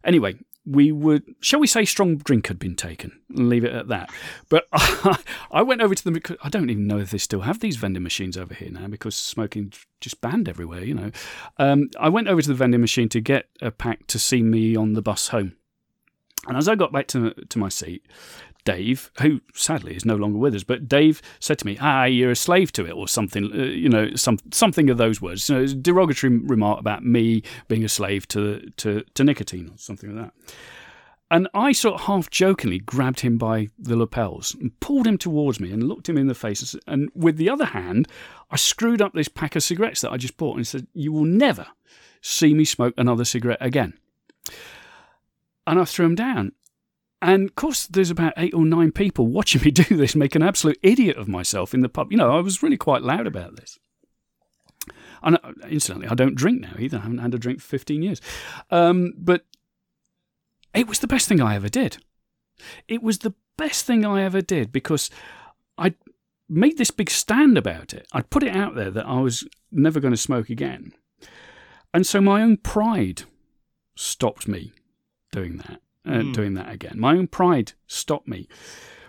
[0.04, 3.18] Anyway, we would, shall we say, strong drink had been taken.
[3.30, 4.10] Leave it at that.
[4.48, 7.76] But I went over to them I don't even know if they still have these
[7.76, 10.84] vending machines over here now because smoking just banned everywhere.
[10.84, 11.10] You know,
[11.56, 14.76] um, I went over to the vending machine to get a pack to see me
[14.76, 15.56] on the bus home.
[16.46, 18.06] And as I got back to to my seat,
[18.68, 22.32] Dave, who sadly is no longer with us, but Dave said to me, "Ah, you're
[22.32, 25.48] a slave to it," or something, uh, you know, some something of those words.
[25.48, 29.70] You know, it's a derogatory remark about me being a slave to to to nicotine
[29.70, 30.54] or something like that.
[31.30, 35.60] And I sort of half jokingly grabbed him by the lapels and pulled him towards
[35.60, 36.76] me and looked him in the face.
[36.86, 38.06] And with the other hand,
[38.50, 41.24] I screwed up this pack of cigarettes that I just bought and said, You will
[41.24, 41.68] never
[42.20, 43.94] see me smoke another cigarette again.
[45.66, 46.52] And I threw him down.
[47.20, 50.42] And of course, there's about eight or nine people watching me do this, make an
[50.42, 52.12] absolute idiot of myself in the pub.
[52.12, 53.78] You know, I was really quite loud about this.
[55.22, 56.98] And uh, incidentally, I don't drink now either.
[56.98, 58.20] I haven't had a drink for 15 years.
[58.70, 59.44] Um, but
[60.74, 61.98] it was the best thing I ever did.
[62.86, 65.10] It was the best thing I ever did because
[65.76, 65.94] I
[66.48, 68.06] made this big stand about it.
[68.12, 70.92] I'd put it out there that I was never going to smoke again.
[71.92, 73.22] And so my own pride
[73.96, 74.72] stopped me
[75.32, 76.34] doing that uh, mm.
[76.34, 76.98] doing that again.
[76.98, 78.48] My own pride stopped me.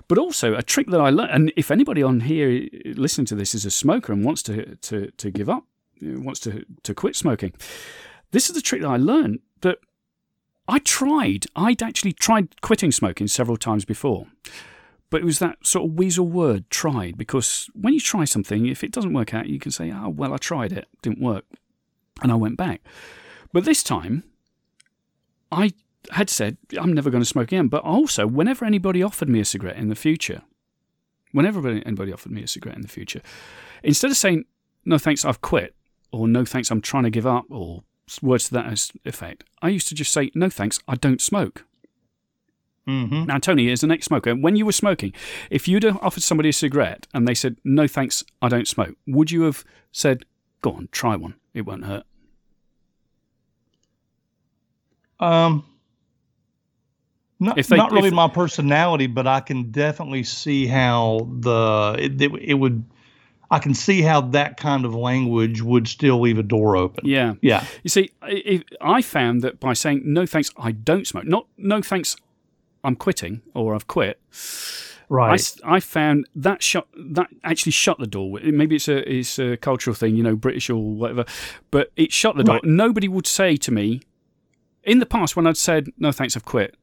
[0.08, 3.54] But also a trick that I learned, and if anybody on here listening to this
[3.54, 5.66] is a smoker and wants to to, to give up,
[6.02, 7.54] wants to to quit smoking,
[8.32, 9.78] this is the trick that I learned that
[10.68, 11.46] I tried.
[11.56, 14.26] I'd actually tried quitting smoking several times before.
[15.12, 18.84] But it was that sort of weasel word, tried, because when you try something, if
[18.84, 21.46] it doesn't work out, you can say, oh, well, I tried it, didn't work.
[22.22, 22.82] And I went back.
[23.52, 24.24] But this time,
[25.52, 25.74] I
[26.12, 27.68] had said, I'm never going to smoke again.
[27.68, 30.42] But also, whenever anybody offered me a cigarette in the future,
[31.32, 33.22] whenever anybody offered me a cigarette in the future,
[33.84, 34.46] instead of saying,
[34.86, 35.76] no thanks, I've quit,
[36.12, 37.84] or no thanks, I'm trying to give up, or
[38.22, 41.66] words to that effect, I used to just say, no thanks, I don't smoke.
[42.88, 43.26] Mm-hmm.
[43.26, 44.34] Now, Tony is an ex smoker.
[44.34, 45.14] When you were smoking,
[45.52, 48.96] if you'd have offered somebody a cigarette and they said, no thanks, I don't smoke,
[49.06, 50.26] would you have said,
[50.62, 52.04] go on, try one, it won't hurt?
[55.20, 55.66] Um,
[57.40, 62.22] not, they, not really if, my personality, but I can definitely see how the it,
[62.22, 62.84] it, it, would.
[63.50, 67.06] I can see how that kind of language would still leave a door open.
[67.08, 67.66] Yeah, yeah.
[67.84, 71.26] You see, I, I found that by saying no thanks, I don't smoke.
[71.26, 72.18] Not no thanks,
[72.84, 74.20] I'm quitting or I've quit.
[75.08, 75.58] Right.
[75.64, 78.38] I, I found that shut that actually shut the door.
[78.44, 81.26] Maybe it's a it's a cultural thing, you know, British or whatever,
[81.72, 82.56] but it shut the door.
[82.56, 82.66] Right.
[82.66, 84.02] Nobody would say to me.
[84.84, 86.76] In the past, when I'd said no thanks, I've quit,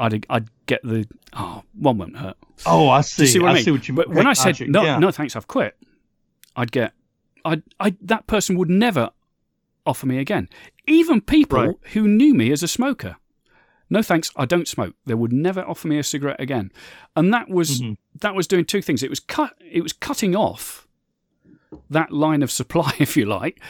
[0.00, 2.36] I'd I'd get the oh one won't hurt.
[2.66, 3.26] Oh, I see.
[3.26, 3.64] see what I, I mean?
[3.64, 4.06] see what you mean.
[4.06, 4.98] But when I said no, yeah.
[4.98, 5.76] no thanks, I've quit.
[6.56, 6.92] I'd get,
[7.44, 9.10] I I that person would never
[9.86, 10.48] offer me again.
[10.86, 11.76] Even people right.
[11.92, 13.16] who knew me as a smoker.
[13.92, 14.94] No thanks, I don't smoke.
[15.04, 16.70] They would never offer me a cigarette again,
[17.14, 17.94] and that was mm-hmm.
[18.20, 19.02] that was doing two things.
[19.02, 19.54] It was cut.
[19.60, 20.86] It was cutting off
[21.90, 23.60] that line of supply, if you like,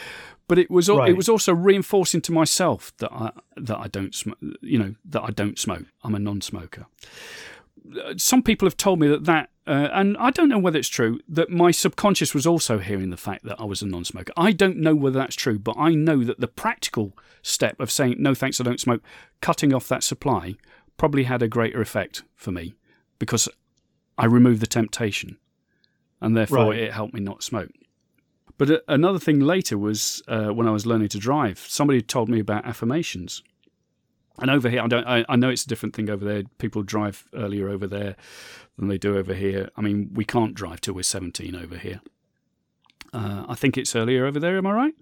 [0.51, 1.07] but it was right.
[1.07, 4.37] it was also reinforcing to myself that I that I don't smoke.
[4.59, 5.85] You know that I don't smoke.
[6.03, 6.87] I'm a non-smoker.
[8.17, 11.21] Some people have told me that that, uh, and I don't know whether it's true,
[11.29, 14.33] that my subconscious was also hearing the fact that I was a non-smoker.
[14.35, 18.17] I don't know whether that's true, but I know that the practical step of saying
[18.19, 19.01] no thanks, I don't smoke,
[19.39, 20.57] cutting off that supply,
[20.97, 22.75] probably had a greater effect for me
[23.19, 23.47] because
[24.17, 25.37] I removed the temptation,
[26.19, 26.79] and therefore right.
[26.79, 27.71] it helped me not smoke.
[28.61, 31.65] But another thing later was uh, when I was learning to drive.
[31.67, 33.41] Somebody told me about affirmations,
[34.37, 35.03] and over here, I don't.
[35.03, 36.43] I, I, know it's a different thing over there.
[36.59, 38.15] People drive earlier over there
[38.77, 39.71] than they do over here.
[39.77, 42.01] I mean, we can't drive till we're seventeen over here.
[43.11, 44.59] Uh, I think it's earlier over there.
[44.59, 44.93] Am I right?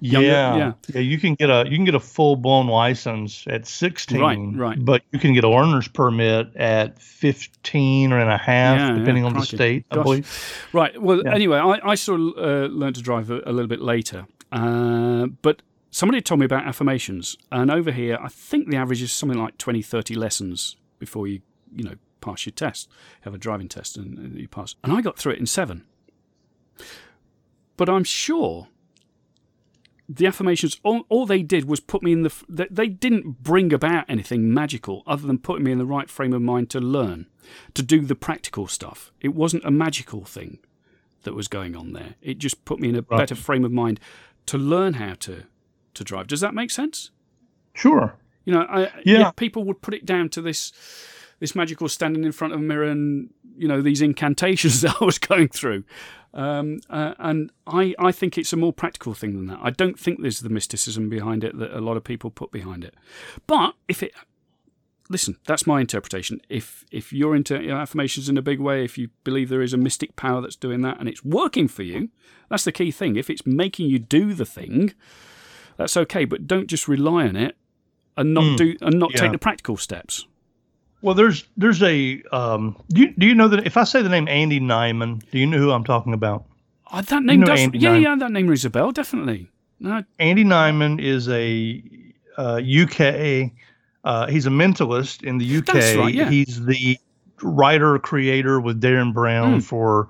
[0.00, 1.00] Younger, yeah, yeah, yeah.
[1.00, 4.38] You can get a you can get a full blown license at sixteen, right?
[4.54, 4.84] Right.
[4.84, 9.24] But you can get a learner's permit at fifteen or and a half, yeah, depending
[9.24, 9.88] yeah, on the state.
[9.88, 9.98] Gosh.
[9.98, 10.68] I believe.
[10.72, 11.00] Right.
[11.00, 14.26] Well, anyway, I, I sort of uh, learned to drive a, a little bit later,
[14.52, 19.12] uh, but somebody told me about affirmations, and over here, I think the average is
[19.12, 21.40] something like 20, 30 lessons before you
[21.74, 22.88] you know pass your test.
[23.22, 24.74] Have a driving test and, and you pass.
[24.82, 25.84] And I got through it in seven.
[27.76, 28.68] But I'm sure
[30.08, 34.06] the affirmations all, all, they did was put me in the they didn't bring about
[34.08, 37.26] anything magical other than putting me in the right frame of mind to learn
[37.74, 39.12] to do the practical stuff.
[39.20, 40.58] It wasn't a magical thing
[41.24, 42.14] that was going on there.
[42.22, 43.18] It just put me in a right.
[43.18, 44.00] better frame of mind
[44.46, 45.44] to learn how to
[45.94, 46.26] to drive.
[46.26, 47.10] Does that make sense?
[47.74, 48.14] Sure.
[48.44, 49.30] You know I, yeah.
[49.32, 50.72] people would put it down to this
[51.38, 55.04] this magical standing in front of a mirror and you know these incantations that I
[55.04, 55.84] was going through
[56.34, 59.60] um, uh, and I, I think it's a more practical thing than that.
[59.62, 62.84] I don't think there's the mysticism behind it that a lot of people put behind
[62.84, 62.94] it.
[63.46, 64.12] But if it,
[65.08, 66.40] listen, that's my interpretation.
[66.48, 69.72] If if you're into you affirmations in a big way, if you believe there is
[69.72, 72.10] a mystic power that's doing that and it's working for you,
[72.50, 73.16] that's the key thing.
[73.16, 74.92] If it's making you do the thing,
[75.76, 76.24] that's okay.
[76.24, 77.56] But don't just rely on it
[78.16, 79.20] and not mm, do and not yeah.
[79.20, 80.26] take the practical steps.
[81.00, 84.08] Well, there's there's a um, do you do you know that if I say the
[84.08, 86.44] name Andy Nyman, do you know who I'm talking about?
[86.92, 88.02] Oh, that name you know does, yeah, Nyman?
[88.02, 89.50] yeah, that name rings a bell, definitely.
[89.80, 90.02] No.
[90.18, 91.82] Andy Nyman is a
[92.36, 93.52] uh, UK.
[94.04, 95.74] Uh, he's a mentalist in the UK.
[95.74, 96.30] Right, yeah.
[96.30, 96.98] He's the
[97.42, 99.62] writer creator with Derren Brown mm.
[99.62, 100.08] for.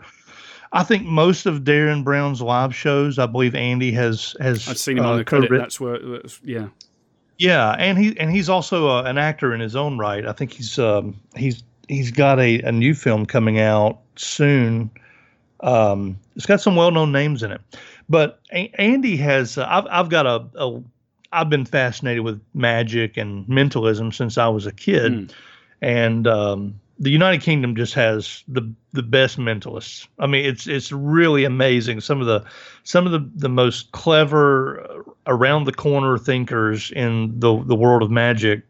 [0.71, 3.19] I think most of Derren Brown's live shows.
[3.19, 4.69] I believe Andy has has.
[4.69, 5.51] I've seen him uh, on the credit.
[5.51, 5.99] That's where.
[6.43, 6.69] Yeah.
[7.39, 10.27] Yeah, and he and he's also uh, an actor in his own right.
[10.27, 14.91] I think he's um, he's he's got a, a new film coming out soon.
[15.61, 17.61] Um, it's got some well known names in it,
[18.09, 19.57] but a- Andy has.
[19.57, 20.83] Uh, I've I've got a, a
[21.33, 25.33] I've been fascinated with magic and mentalism since I was a kid, mm.
[25.81, 30.07] and um, the United Kingdom just has the the best mentalists.
[30.19, 32.01] I mean, it's it's really amazing.
[32.01, 32.45] Some of the
[32.83, 38.03] some of the, the most clever uh, around the corner thinkers in the the world
[38.03, 38.63] of magic.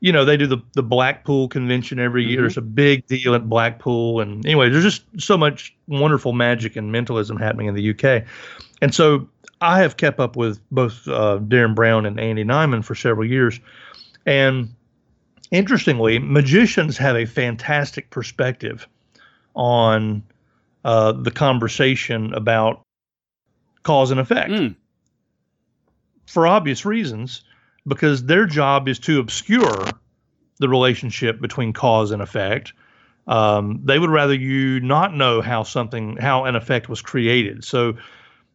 [0.00, 2.40] You know, they do the the Blackpool convention every year.
[2.40, 2.46] Mm-hmm.
[2.46, 6.92] It's a big deal at Blackpool, and anyway, there's just so much wonderful magic and
[6.92, 8.24] mentalism happening in the UK,
[8.80, 9.28] and so
[9.60, 13.58] I have kept up with both uh, Derren Brown and Andy Nyman for several years,
[14.24, 14.72] and
[15.50, 18.86] interestingly, magicians have a fantastic perspective
[19.54, 20.22] on
[20.84, 22.82] uh, the conversation about
[23.82, 24.76] cause and effect mm.
[26.26, 27.42] for obvious reasons,
[27.86, 29.86] because their job is to obscure
[30.58, 32.72] the relationship between cause and effect.
[33.26, 37.64] Um, they would rather you not know how something, how an effect was created.
[37.64, 37.96] So,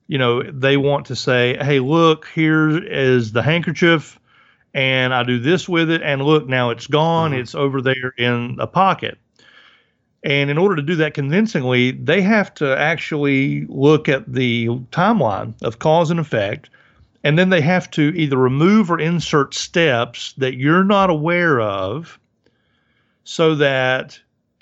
[0.08, 4.19] you know, they want to say, hey, look, here is the handkerchief
[4.73, 7.31] and I do this with it, and look, now it's gone.
[7.31, 7.41] Mm-hmm.
[7.41, 9.17] It's over there in a pocket.
[10.23, 15.62] And in order to do that convincingly, they have to actually look at the timeline
[15.62, 16.69] of cause and effect.
[17.25, 22.19] And then they have to either remove or insert steps that you're not aware of
[23.25, 24.19] so that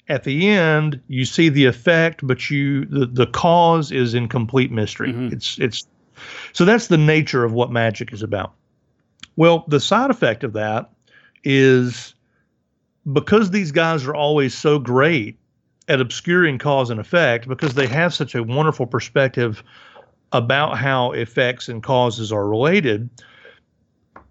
[0.09, 4.71] at the end you see the effect, but you the, the cause is in complete
[4.71, 5.09] mystery.
[5.09, 5.33] Mm-hmm.
[5.33, 5.87] It's it's
[6.53, 8.53] so that's the nature of what magic is about.
[9.35, 10.89] Well, the side effect of that
[11.43, 12.13] is
[13.13, 15.37] because these guys are always so great
[15.87, 19.63] at obscuring cause and effect, because they have such a wonderful perspective
[20.31, 23.09] about how effects and causes are related.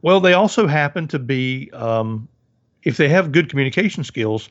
[0.02, 2.28] Well, they also happen to be, um,
[2.84, 4.48] if they have good communication skills,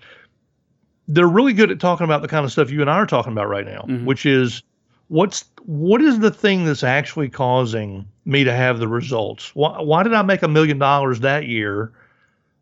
[1.07, 3.31] they're really good at talking about the kind of stuff you and I are talking
[3.31, 4.05] about right now, mm-hmm.
[4.05, 4.61] which is
[5.07, 9.53] what's what is the thing that's actually causing me to have the results?
[9.55, 11.91] Why, why did I make a million dollars that year?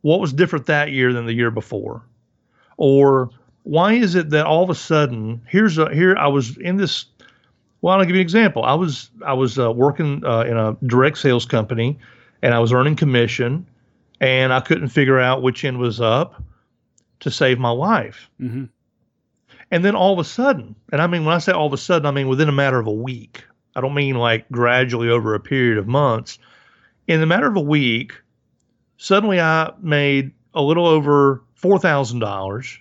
[0.01, 2.01] What was different that year than the year before?
[2.77, 3.29] Or
[3.63, 7.05] why is it that all of a sudden here's a here I was in this
[7.81, 8.63] well I'll give you an example.
[8.63, 11.99] I was I was uh, working uh, in a direct sales company
[12.41, 13.67] and I was earning commission
[14.21, 16.41] and I couldn't figure out which end was up
[17.19, 18.29] to save my life.
[18.39, 18.65] Mm-hmm.
[19.69, 21.77] And then all of a sudden, and I mean, when I say all of a
[21.77, 23.43] sudden, I mean within a matter of a week.
[23.77, 26.39] I don't mean like gradually over a period of months.
[27.05, 28.11] In the matter of a week,
[28.97, 32.77] suddenly I made a little over $4,000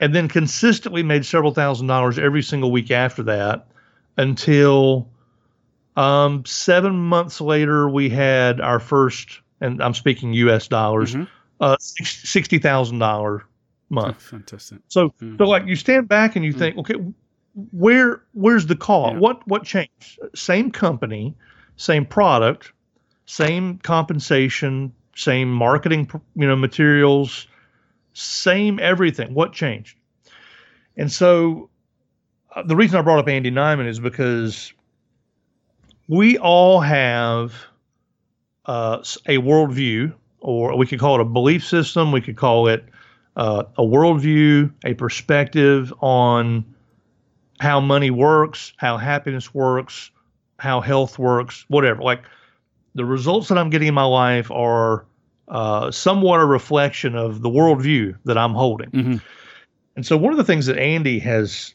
[0.00, 3.68] and then consistently made several thousand dollars every single week after that
[4.16, 5.08] until
[5.96, 11.24] um, seven months later, we had our first, and I'm speaking US dollars, mm-hmm.
[11.60, 13.42] uh, $60,000
[13.88, 14.16] month.
[14.16, 14.78] Oh, fantastic.
[14.88, 15.38] So, mm.
[15.38, 16.58] so like you stand back and you mm.
[16.58, 16.96] think, okay,
[17.72, 19.12] where where's the call?
[19.12, 19.18] Yeah.
[19.18, 20.18] What what changed?
[20.34, 21.34] Same company,
[21.76, 22.72] same product,
[23.24, 27.46] same compensation, same marketing, you know, materials,
[28.12, 29.34] same everything.
[29.34, 29.96] What changed?
[30.96, 31.70] And so,
[32.54, 34.72] uh, the reason I brought up Andy Nyman is because
[36.08, 37.54] we all have
[38.66, 42.12] uh, a worldview, or we could call it a belief system.
[42.12, 42.84] We could call it
[43.36, 46.64] uh, a worldview, a perspective on
[47.58, 50.10] how money works, how happiness works,
[50.58, 52.02] how health works, whatever.
[52.02, 52.22] Like
[52.94, 55.06] the results that I'm getting in my life are
[55.48, 58.90] uh, somewhat a reflection of the worldview that I'm holding.
[58.90, 59.16] Mm-hmm.
[59.96, 61.74] And so one of the things that Andy has,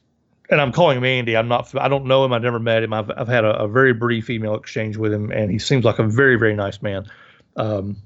[0.49, 1.35] and I'm calling him Andy.
[1.37, 1.73] I'm not.
[1.75, 2.33] I don't know him.
[2.33, 2.93] I've never met him.
[2.93, 5.97] I've I've had a, a very brief email exchange with him, and he seems like
[5.97, 7.09] a very very nice man.
[7.55, 7.97] Um,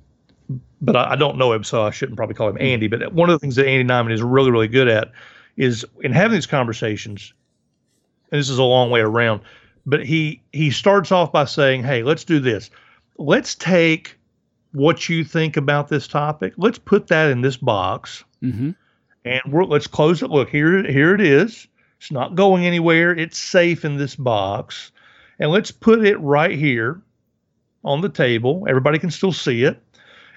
[0.79, 2.87] but I, I, don't know him, so I shouldn't probably call him Andy.
[2.87, 5.11] But one of the things that Andy Nyman is really really good at
[5.57, 7.33] is in having these conversations.
[8.31, 9.41] And this is a long way around,
[9.85, 12.69] but he he starts off by saying, "Hey, let's do this.
[13.17, 14.17] Let's take."
[14.71, 16.51] What you think about this topic?
[16.57, 18.71] Let's put that in this box, Mm-hmm.
[19.23, 20.29] and we're, let's close it.
[20.29, 21.65] Look here, here it is.
[21.97, 23.11] It's not going anywhere.
[23.17, 24.91] It's safe in this box,
[25.39, 27.01] and let's put it right here
[27.85, 28.65] on the table.
[28.67, 29.81] Everybody can still see it,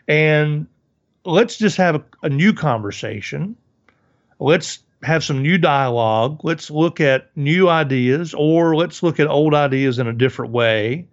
[0.07, 0.69] and
[1.25, 3.57] let's just have a, a new conversation.
[4.39, 6.41] Let's have some new dialogue.
[6.43, 11.07] Let's look at new ideas, or let's look at old ideas in a different way,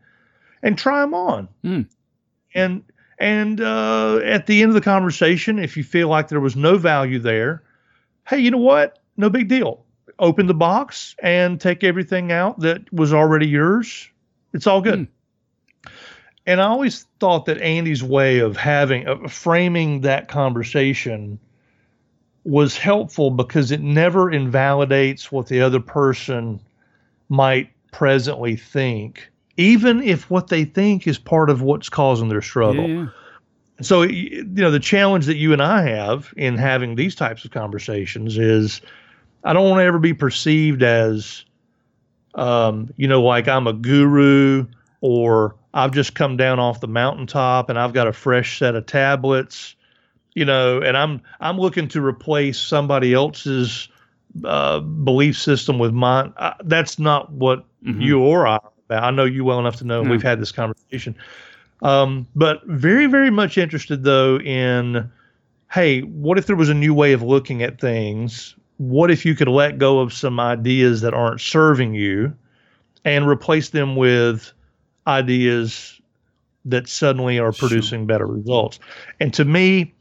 [0.63, 1.47] and try them on.
[1.63, 1.87] Mm.
[2.53, 2.83] And
[3.19, 6.77] and uh, at the end of the conversation, if you feel like there was no
[6.77, 7.63] value there,
[8.27, 8.99] hey, you know what?
[9.17, 9.85] No big deal.
[10.19, 14.09] Open the box and take everything out that was already yours.
[14.53, 14.99] It's all good.
[14.99, 15.91] Mm.
[16.47, 21.39] And I always thought that Andy's way of having, of framing that conversation
[22.45, 26.61] was helpful because it never invalidates what the other person
[27.27, 32.87] might presently think even if what they think is part of what's causing their struggle.
[32.87, 33.07] Yeah.
[33.81, 37.51] So, you know, the challenge that you and I have in having these types of
[37.51, 38.81] conversations is
[39.43, 41.43] I don't want to ever be perceived as,
[42.35, 44.67] um, you know, like I'm a guru
[45.01, 48.85] or I've just come down off the mountaintop and I've got a fresh set of
[48.85, 49.75] tablets,
[50.35, 53.87] you know, and I'm I'm looking to replace somebody else's
[54.43, 56.33] uh, belief system with mine.
[56.37, 58.01] Uh, that's not what Mhm.
[58.01, 58.55] you or I.
[58.55, 59.03] are about.
[59.03, 61.15] I know you well enough to know, we've had this conversation.
[61.81, 65.09] Um, but very, very much interested though in,
[65.71, 68.55] hey, what if there was a new way of looking at things?
[68.77, 72.33] What if you could let go of some ideas that aren't serving you,
[73.05, 74.51] and replace them with
[75.07, 75.99] ideas
[76.65, 77.69] that suddenly are Sure.
[77.69, 78.79] producing better results?
[79.19, 79.93] And to me,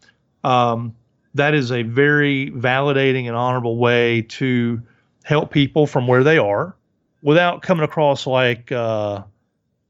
[0.44, 0.94] um,
[1.34, 4.80] that is a very validating and honorable way to
[5.24, 6.76] help people from where they are
[7.22, 9.22] without coming across like uh,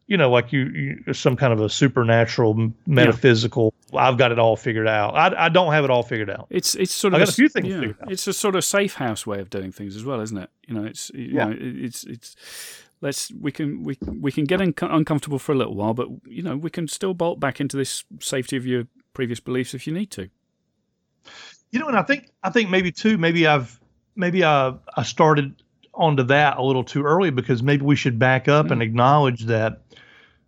[0.06, 0.64] you know like you,
[1.06, 5.48] you some kind of a supernatural metaphysical i've got it all figured out I, I
[5.48, 7.48] don't have it all figured out It's it's sort of I got a s- few
[7.48, 8.12] things Yeah, figured out.
[8.12, 10.50] it's a sort of safe house way of doing things as well, isn't it?
[10.68, 11.46] You know, it's you Yeah.
[11.46, 12.36] know, it's it's
[13.00, 16.42] let's we can we we can get unco- uncomfortable for a little while, but you
[16.42, 19.92] know, we can still bolt back into this safety of your previous beliefs if you
[19.92, 20.28] need to.
[21.74, 23.78] You know and i think i think maybe too maybe i've
[24.16, 25.62] maybe i i started
[25.92, 29.82] onto that a little too early because maybe we should back up and acknowledge that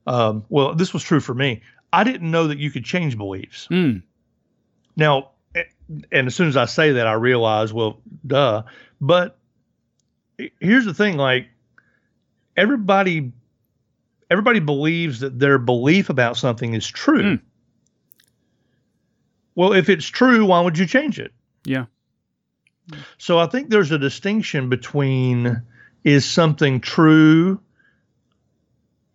[0.07, 1.63] um, well this was true for me
[1.93, 4.03] i didn't know that you could change beliefs Mm.
[4.97, 5.31] Now,
[6.11, 8.63] and as soon as I say that, I realize, well, duh.
[9.01, 9.39] But
[10.61, 11.49] here's the thing: like
[12.57, 13.33] everybody,
[14.31, 17.23] everybody believes that their belief about something is true.
[17.23, 17.41] Mm.
[19.57, 21.33] Well, if it's true, why would you change it?
[21.65, 21.87] Yeah.
[23.19, 25.63] So I think there's a distinction between
[26.05, 27.59] is something true,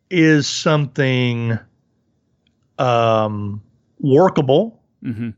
[0.10, 1.58] is something
[2.78, 3.62] um,
[4.00, 5.30] workable, hmm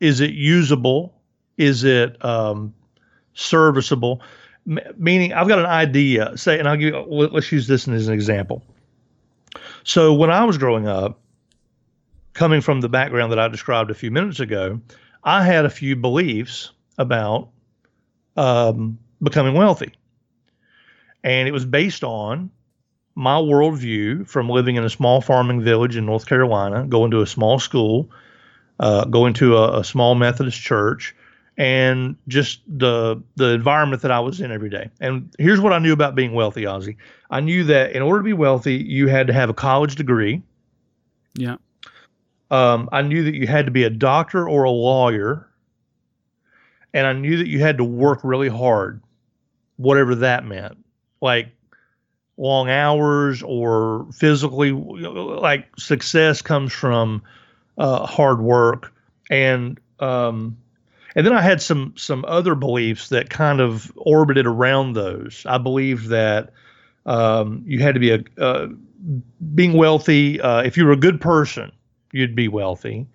[0.00, 1.14] is it usable?
[1.56, 2.74] Is it um,
[3.32, 4.20] serviceable?
[4.68, 6.36] M- meaning i've got an idea.
[6.36, 8.62] Say and i'll give you let's use this as an example.
[9.84, 11.20] So when i was growing up
[12.34, 14.80] coming from the background that i described a few minutes ago
[15.22, 17.48] i had a few beliefs about
[18.36, 19.92] um, becoming wealthy
[21.22, 22.50] and it was based on
[23.14, 27.26] my worldview from living in a small farming village in north carolina going to a
[27.26, 28.10] small school
[28.80, 31.14] uh, going to a, a small Methodist church,
[31.56, 34.90] and just the the environment that I was in every day.
[35.00, 36.96] And here's what I knew about being wealthy, Ozzy.
[37.30, 40.42] I knew that in order to be wealthy, you had to have a college degree.
[41.34, 41.56] Yeah.
[42.50, 45.48] Um, I knew that you had to be a doctor or a lawyer,
[46.92, 49.02] and I knew that you had to work really hard,
[49.76, 50.78] whatever that meant,
[51.20, 51.48] like
[52.36, 54.72] long hours or physically.
[54.72, 57.22] Like success comes from
[57.78, 58.92] uh, hard work,
[59.30, 60.58] and um,
[61.14, 65.44] and then I had some some other beliefs that kind of orbited around those.
[65.46, 66.50] I believed that
[67.06, 68.68] um, you had to be a uh,
[69.54, 70.40] being wealthy.
[70.40, 71.72] Uh, if you were a good person,
[72.14, 73.06] you'd be wealthy.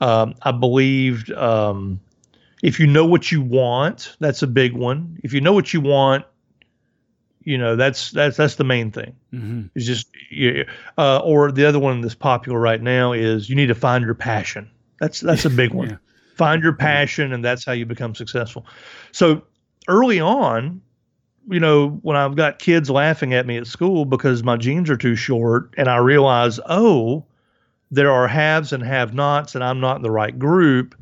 [0.00, 1.98] Um, I believed um,
[2.62, 5.18] if you know what you want, that's a big one.
[5.24, 6.24] If you know what you want,
[7.42, 9.16] you know that's that's that's the main thing.
[9.32, 9.62] Mm-hmm.
[9.74, 10.66] It's just you,
[10.98, 14.14] uh, or the other one that's popular right now is you need to find your
[14.14, 14.70] passion.
[15.00, 15.90] That's that's a big one.
[15.90, 15.96] yeah.
[16.36, 18.66] Find your passion, and that's how you become successful.
[19.10, 19.42] So
[19.88, 20.80] early on,
[21.50, 24.96] you know, when I've got kids laughing at me at school because my jeans are
[24.96, 27.24] too short, and I realize, oh,
[27.90, 30.94] there are haves and have nots, and I'm not in the right group.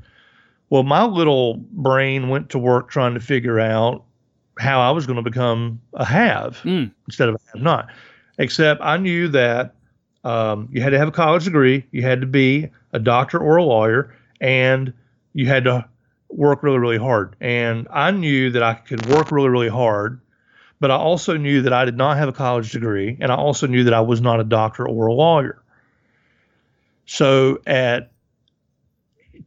[0.71, 4.05] Well, my little brain went to work trying to figure out
[4.59, 6.91] how I was going to become a have mm.
[7.07, 7.89] instead of a have not.
[8.39, 9.75] Except I knew that
[10.25, 13.57] um, you had to have a college degree, you had to be a doctor or
[13.57, 14.93] a lawyer, and
[15.35, 15.89] you had to
[16.31, 17.37] work really, really hard.
[17.41, 20.21] And I knew that I could work really, really hard,
[20.81, 23.67] but I also knew that I did not have a college degree, and I also
[23.67, 25.63] knew that I was not a doctor or a lawyer.
[27.07, 28.11] So at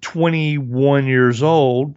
[0.01, 1.95] 21 years old,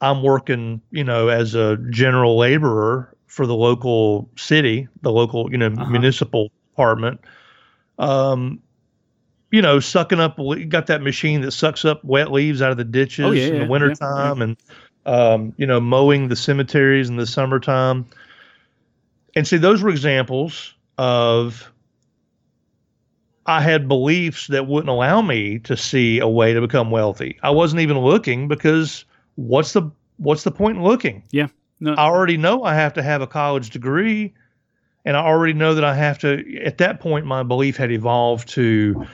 [0.00, 5.58] I'm working, you know, as a general laborer for the local city, the local, you
[5.58, 5.86] know, uh-huh.
[5.86, 7.20] municipal department.
[7.98, 8.60] Um,
[9.52, 12.84] you know, sucking up, got that machine that sucks up wet leaves out of the
[12.84, 14.44] ditches oh, yeah, in the wintertime yeah, yeah.
[14.44, 14.56] and,
[15.06, 18.04] um, you know, mowing the cemeteries in the summertime.
[19.34, 21.70] And see, those were examples of
[23.46, 27.38] I had beliefs that wouldn't allow me to see a way to become wealthy.
[27.42, 29.04] I wasn't even looking because
[29.36, 31.22] what's the what's the point in looking?
[31.30, 31.48] Yeah.
[31.78, 31.92] No.
[31.94, 34.32] I already know I have to have a college degree
[35.04, 38.48] and I already know that I have to at that point my belief had evolved
[38.50, 39.06] to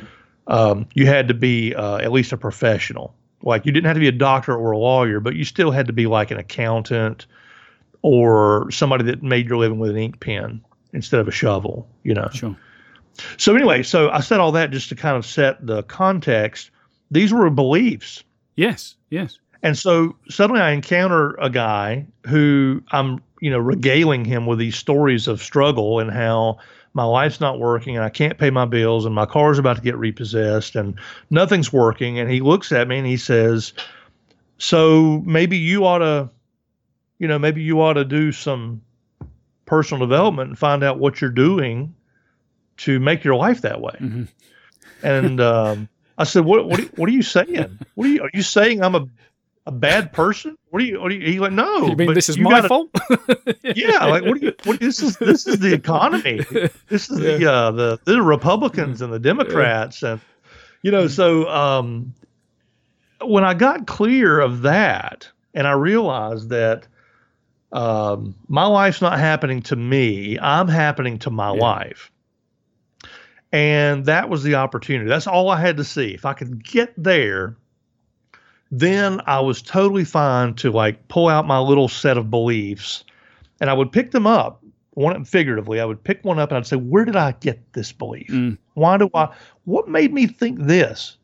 [0.47, 3.15] um, you had to be uh, at least a professional.
[3.43, 5.87] Like you didn't have to be a doctor or a lawyer, but you still had
[5.89, 7.27] to be like an accountant
[8.03, 12.15] or somebody that made your living with an ink pen instead of a shovel, you
[12.15, 12.29] know.
[12.33, 12.57] Sure.
[13.37, 16.71] So anyway, so I said all that just to kind of set the context.
[17.11, 18.25] These were beliefs.
[18.57, 19.39] Yes, yes.
[19.63, 24.77] And so suddenly I encounter a guy who I'm, you know, regaling him with these
[24.77, 26.59] stories of struggle and how
[26.95, 29.83] my life's not working and I can't pay my bills and my car's about to
[29.83, 30.99] get repossessed and
[31.31, 32.19] nothing's working.
[32.19, 33.73] And he looks at me and he says,
[34.59, 36.31] So maybe you ought to,
[37.19, 38.83] you know, maybe you ought to do some
[39.65, 41.95] personal development and find out what you're doing
[42.83, 43.97] to make your life that way.
[44.01, 44.25] Mm-hmm.
[45.03, 46.69] And um, I said, "What?
[46.69, 46.81] What?
[46.81, 47.79] Are, what are you saying?
[47.95, 48.23] What are you?
[48.23, 49.07] Are you saying I'm a
[49.67, 50.57] a bad person?
[50.71, 51.01] What are you?
[51.01, 51.27] What are you?
[51.27, 51.87] He's like, no.
[51.87, 52.91] You mean this is my gotta, fault?
[53.63, 54.37] yeah, like what?
[54.37, 54.55] Are you?
[54.65, 56.45] What, this is this is the economy.
[56.89, 57.37] This is yeah.
[57.37, 60.13] the uh, the the Republicans and the Democrats, yeah.
[60.13, 60.21] and
[60.83, 61.07] you know.
[61.07, 62.15] So um,
[63.23, 66.87] when I got clear of that, and I realized that
[67.73, 71.61] um, my life's not happening to me, I'm happening to my yeah.
[71.61, 72.12] life.
[73.53, 75.09] And that was the opportunity.
[75.09, 76.15] That's all I had to see.
[76.15, 77.57] If I could get there,
[78.71, 83.05] then I was totally fine to like pull out my little set of beliefs
[83.61, 85.81] and I would pick them up one figuratively.
[85.81, 88.29] I would pick one up and I'd say, where did I get this belief?
[88.29, 88.57] Mm.
[88.75, 89.29] Why do I,
[89.65, 91.19] what made me think this?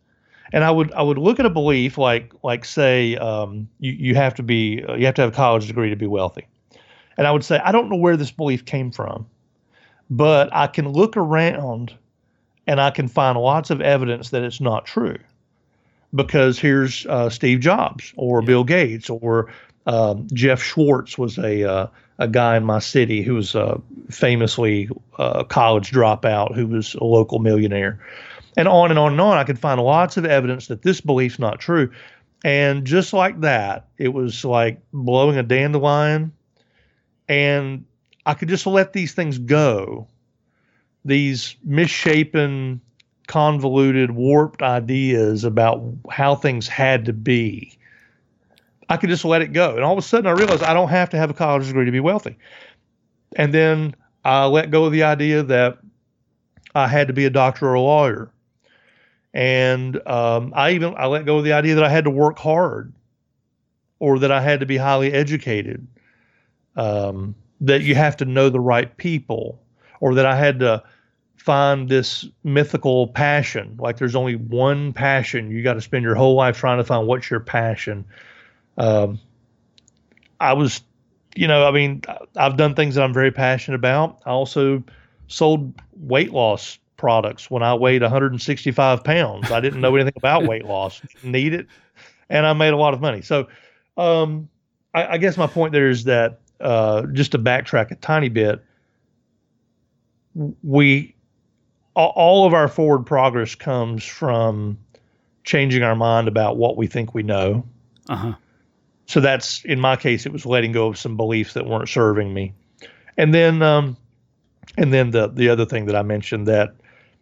[0.53, 4.14] And I would, I would look at a belief like, like say, um, you, you
[4.14, 6.47] have to be, uh, you have to have a college degree to be wealthy.
[7.16, 9.26] And I would say, I don't know where this belief came from,
[10.11, 11.95] but I can look around
[12.68, 15.16] and I can find lots of evidence that it's not true.
[16.14, 18.46] Because here's uh, Steve Jobs or yeah.
[18.46, 19.50] Bill Gates or
[19.86, 21.86] um, Jeff Schwartz was a uh,
[22.18, 23.78] a guy in my city who was uh,
[24.10, 28.00] famously a uh, college dropout who was a local millionaire,
[28.56, 29.38] and on and on and on.
[29.38, 31.90] I could find lots of evidence that this belief's not true,
[32.44, 36.32] and just like that, it was like blowing a dandelion,
[37.28, 37.84] and
[38.26, 40.08] I could just let these things go,
[41.09, 42.80] these misshapen
[43.26, 47.76] convoluted, warped ideas about how things had to be.
[48.88, 49.74] I could just let it go.
[49.74, 51.84] And all of a sudden I realized I don't have to have a college degree
[51.84, 52.36] to be wealthy.
[53.36, 53.94] And then
[54.24, 55.78] I let go of the idea that
[56.74, 58.30] I had to be a doctor or a lawyer.
[59.34, 62.38] And um, I even I let go of the idea that I had to work
[62.38, 62.92] hard
[63.98, 65.86] or that I had to be highly educated,
[66.76, 69.61] um, that you have to know the right people,
[70.00, 70.82] or that I had to
[71.49, 73.74] find this mythical passion.
[73.80, 75.51] Like there's only one passion.
[75.51, 78.05] You got to spend your whole life trying to find what's your passion.
[78.76, 79.18] Um,
[80.40, 80.82] I was,
[81.34, 82.03] you know, I mean,
[82.36, 84.20] I've done things that I'm very passionate about.
[84.26, 84.84] I also
[85.28, 89.51] sold weight loss products when I weighed 165 pounds.
[89.51, 91.66] I didn't know anything about weight loss, need it,
[92.28, 93.22] and I made a lot of money.
[93.22, 93.49] So,
[93.96, 94.51] um,
[94.92, 98.62] I, I guess my point there is that uh, just to backtrack a tiny bit,
[100.62, 101.14] we
[102.07, 104.78] all of our forward progress comes from
[105.44, 107.64] changing our mind about what we think we know
[108.09, 108.34] Uh-huh.
[109.07, 112.32] So that's in my case, it was letting go of some beliefs that weren't serving
[112.32, 112.53] me,
[113.16, 113.96] and then um,
[114.76, 116.74] and then the the other thing that I mentioned that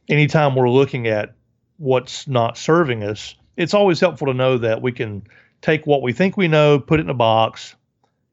[0.09, 1.35] anytime we're looking at
[1.79, 5.23] what's not serving us, it's always helpful to know that we can
[5.61, 7.77] take what we think we know, put it in a box.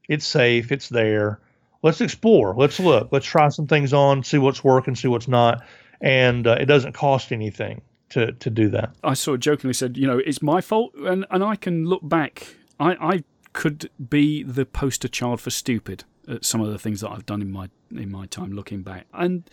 [0.08, 0.72] It's safe.
[0.72, 1.40] It's there.
[1.82, 2.54] Let's explore.
[2.56, 3.08] Let's look.
[3.12, 5.62] Let's try some things on, see what's working, see what's not,
[6.04, 7.80] and uh, it doesn't cost anything
[8.10, 8.94] to to do that.
[9.02, 12.06] I sort of jokingly said, you know, it's my fault, and and I can look
[12.06, 12.54] back.
[12.78, 13.24] I I
[13.54, 17.40] could be the poster child for stupid at some of the things that I've done
[17.40, 19.06] in my in my time looking back.
[19.14, 19.48] And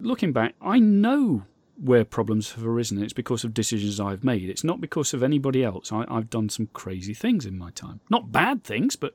[0.00, 1.44] looking back, I know
[1.80, 3.02] where problems have arisen.
[3.02, 4.48] It's because of decisions I've made.
[4.48, 5.92] It's not because of anybody else.
[5.92, 8.00] I, have done some crazy things in my time.
[8.08, 9.14] Not bad things, but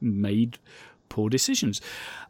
[0.00, 0.58] made
[1.10, 1.82] poor decisions.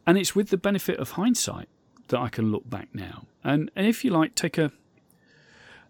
[0.05, 1.69] And it's with the benefit of hindsight
[2.07, 3.27] that I can look back now.
[3.43, 4.71] And, and if you like, take a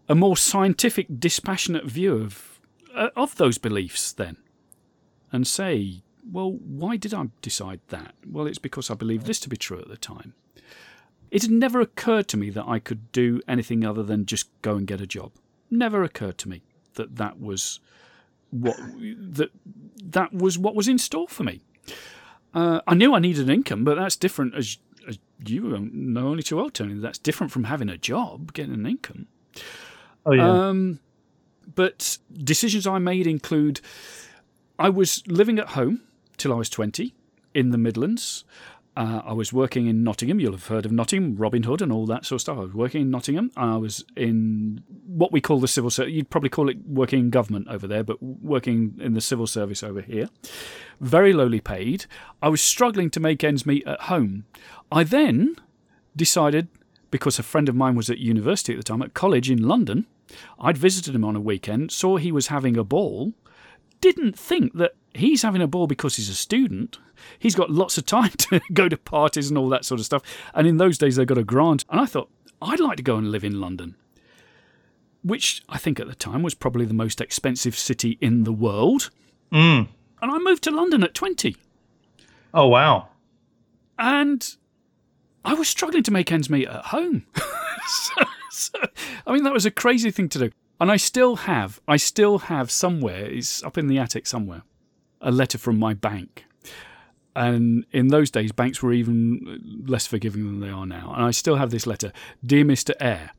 [0.07, 2.59] a more scientific, dispassionate view of
[2.93, 4.37] uh, of those beliefs then,
[5.31, 8.13] and say, well, why did I decide that?
[8.25, 10.33] Well, it's because I believed this to be true at the time.
[11.31, 14.75] It had never occurred to me that I could do anything other than just go
[14.75, 15.31] and get a job.
[15.71, 16.61] Never occurred to me
[16.93, 17.79] that that was
[18.51, 19.49] what that
[20.03, 21.61] that was what was in store for me.
[22.53, 24.77] Uh, I knew I needed an income, but that's different, as, as
[25.45, 26.95] you know only too well, Tony.
[26.95, 29.27] That's different from having a job, getting an income.
[30.25, 30.49] Oh yeah.
[30.49, 30.99] Um,
[31.73, 33.81] but decisions I made include
[34.77, 36.01] I was living at home
[36.37, 37.13] till I was 20
[37.53, 38.43] in the Midlands.
[38.97, 40.39] Uh, I was working in Nottingham.
[40.39, 42.57] You'll have heard of Nottingham, Robin Hood, and all that sort of stuff.
[42.57, 43.51] I was working in Nottingham.
[43.57, 46.13] I was in what we call the civil service.
[46.13, 49.83] You'd probably call it working in government over there, but working in the civil service
[49.83, 50.29] over here.
[51.01, 52.05] Very lowly paid.
[52.41, 54.45] I was struggling to make ends meet at home.
[54.91, 55.57] I then
[56.15, 56.69] decided,
[57.11, 60.05] because a friend of mine was at university at the time, at college in London,
[60.57, 63.33] I'd visited him on a weekend, saw he was having a ball,
[63.99, 66.97] didn't think that he's having a ball because he's a student.
[67.39, 70.21] He's got lots of time to go to parties and all that sort of stuff.
[70.53, 71.85] And in those days, they got a grant.
[71.89, 72.29] And I thought,
[72.61, 73.95] I'd like to go and live in London,
[75.23, 79.11] which I think at the time was probably the most expensive city in the world.
[79.51, 79.87] Mm.
[80.21, 81.55] And I moved to London at 20.
[82.53, 83.09] Oh, wow.
[83.99, 84.55] And
[85.43, 87.25] I was struggling to make ends meet at home.
[87.87, 88.79] so, so,
[89.27, 90.51] I mean, that was a crazy thing to do.
[90.79, 94.63] And I still have, I still have somewhere, it's up in the attic somewhere,
[95.21, 96.45] a letter from my bank.
[97.35, 101.13] And in those days, banks were even less forgiving than they are now.
[101.15, 102.11] And I still have this letter
[102.45, 102.93] Dear Mr.
[102.99, 103.31] Eyre,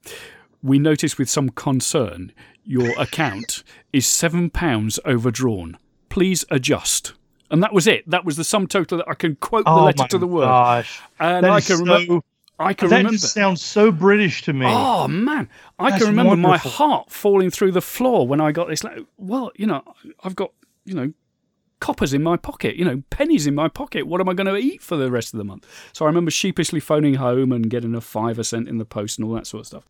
[0.62, 2.32] we notice with some concern
[2.64, 5.78] your account is £7 overdrawn.
[6.08, 7.14] Please adjust.
[7.50, 8.08] And that was it.
[8.10, 10.46] That was the sum total that I can quote the oh letter to the word.
[10.46, 11.00] Gosh.
[11.20, 12.20] And that I can so, remember.
[12.58, 13.18] I can that remember.
[13.18, 14.66] just sounds so British to me.
[14.68, 16.50] Oh man, I That's can remember wonderful.
[16.50, 18.82] my heart falling through the floor when I got this.
[18.82, 19.02] letter.
[19.18, 19.82] Well, you know,
[20.24, 20.52] I've got
[20.84, 21.12] you know
[21.80, 24.06] coppers in my pocket, you know, pennies in my pocket.
[24.06, 25.66] What am I going to eat for the rest of the month?
[25.92, 29.26] So I remember sheepishly phoning home and getting a fiver sent in the post and
[29.26, 29.84] all that sort of stuff.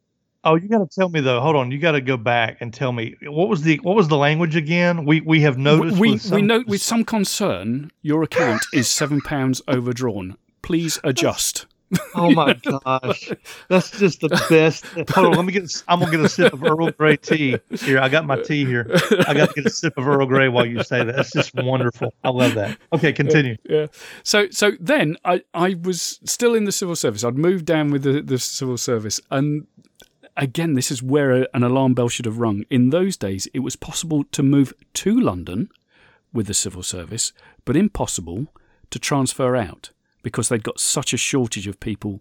[0.44, 1.40] Oh, you got to tell me though.
[1.40, 4.06] Hold on, you got to go back and tell me what was the what was
[4.06, 5.04] the language again?
[5.04, 5.98] We we have noticed.
[5.98, 10.36] We some, we note with some concern your account is seven pounds overdrawn.
[10.62, 11.66] Please adjust.
[12.14, 13.30] Oh my gosh,
[13.68, 14.84] that's just the best.
[15.10, 15.70] Hold on, let me get.
[15.86, 18.00] I'm gonna get a sip of Earl Grey tea here.
[18.00, 18.90] I got my tea here.
[19.28, 21.14] I got to get a sip of Earl Grey while you say that.
[21.14, 22.12] That's just wonderful.
[22.24, 22.78] I love that.
[22.92, 23.56] Okay, continue.
[23.68, 23.86] yeah.
[24.22, 27.22] So so then I, I was still in the civil service.
[27.22, 29.66] I'd moved down with the, the civil service and
[30.36, 32.64] again this is where a, an alarm bell should have rung.
[32.70, 35.68] In those days it was possible to move to London
[36.32, 37.32] with the civil service,
[37.64, 38.48] but impossible
[38.90, 39.90] to transfer out
[40.26, 42.20] because they'd got such a shortage of people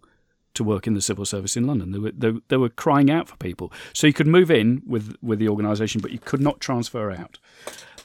[0.53, 1.91] to work in the civil service in London.
[1.91, 3.74] They were they, they were crying out for people.
[3.93, 7.39] So you could move in with with the organisation, but you could not transfer out.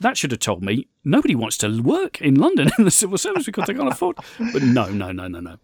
[0.01, 3.44] That should have told me nobody wants to work in London in the civil service
[3.44, 4.16] because they can't afford.
[4.55, 5.57] But no, no, no, no, no.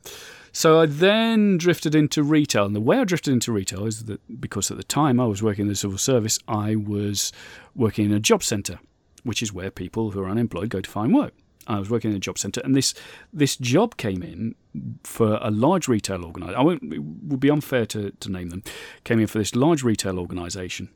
[0.53, 4.21] So I then drifted into retail, and the way I drifted into retail is that
[4.39, 7.33] because at the time I was working in the civil service, I was
[7.75, 8.81] working in a job centre,
[9.25, 11.33] which is where people who are unemployed go to find work.
[11.67, 12.95] I was working in a job centre, and this
[13.33, 14.55] this job came in
[15.03, 16.61] for a large retail organisation.
[16.61, 16.83] I won't.
[16.93, 18.63] It would be unfair to, to name them.
[19.05, 20.91] Came in for this large retail organisation,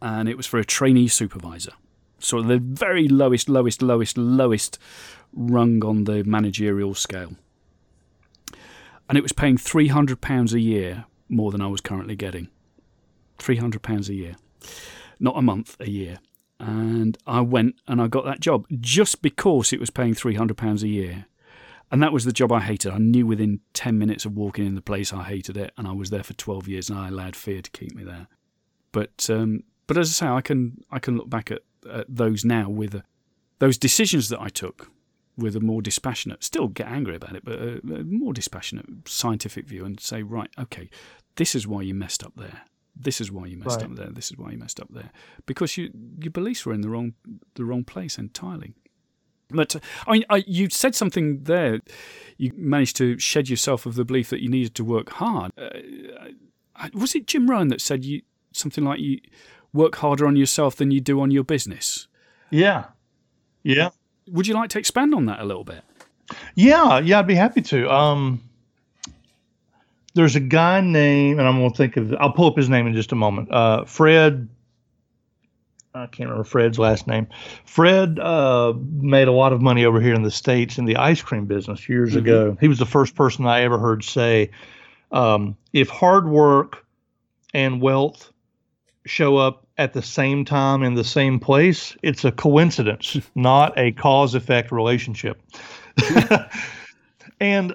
[0.00, 1.72] and it was for a trainee supervisor.
[2.18, 4.78] So the very lowest, lowest, lowest, lowest
[5.32, 7.34] rung on the managerial scale,
[9.08, 12.48] and it was paying three hundred pounds a year more than I was currently getting.
[13.38, 14.36] Three hundred pounds a year,
[15.18, 16.18] not a month, a year
[16.64, 20.56] and I went and I got that job just because it was paying three hundred
[20.56, 21.26] pounds a year,
[21.90, 22.92] and that was the job I hated.
[22.92, 25.92] I knew within ten minutes of walking in the place I hated it, and I
[25.92, 28.28] was there for twelve years, and I allowed fear to keep me there.
[28.92, 32.44] But um, but as I say, I can I can look back at, at those
[32.44, 33.04] now with a,
[33.58, 34.90] those decisions that I took
[35.36, 39.66] with a more dispassionate, still get angry about it, but a, a more dispassionate scientific
[39.66, 40.88] view and say, right, okay,
[41.36, 42.62] this is why you messed up there.
[42.96, 43.90] This is why you messed Right.
[43.90, 44.10] up there.
[44.10, 45.10] This is why you messed up there,
[45.46, 45.90] because you,
[46.20, 47.14] your beliefs were in the wrong
[47.54, 48.74] the wrong place entirely.
[49.50, 49.76] But
[50.06, 51.80] I mean, I, you said something there.
[52.38, 55.52] You managed to shed yourself of the belief that you needed to work hard.
[55.58, 55.70] Uh,
[56.92, 58.22] was it Jim Rohn that said you
[58.52, 59.18] something like you
[59.72, 62.08] work harder on yourself than you do on your business?
[62.50, 62.84] Yeah.
[63.62, 63.90] Yeah.
[64.28, 65.82] Would you like to expand on that a little bit?
[66.54, 67.90] Yeah, yeah, I'd be happy to.
[67.92, 68.42] Um,
[70.14, 72.86] there's a guy named, and I'm going to think of, I'll pull up his name
[72.86, 73.52] in just a moment.
[73.52, 74.48] Uh, Fred,
[75.94, 77.26] I can't remember Fred's last name.
[77.64, 81.22] Fred uh, made a lot of money over here in the States in the ice
[81.22, 82.18] cream business years Mhm.
[82.18, 82.56] ago.
[82.60, 84.50] He was the first person I ever heard say,
[85.12, 86.84] um, if hard work
[87.52, 88.32] and wealth
[89.06, 93.92] show up at the same time in the same place, it's a coincidence, not a
[93.92, 95.40] cause effect relationship.
[97.40, 97.74] and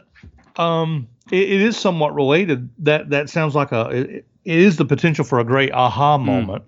[0.58, 2.70] um, it, it is somewhat related.
[2.80, 6.64] That that sounds like a it, it is the potential for a great aha moment.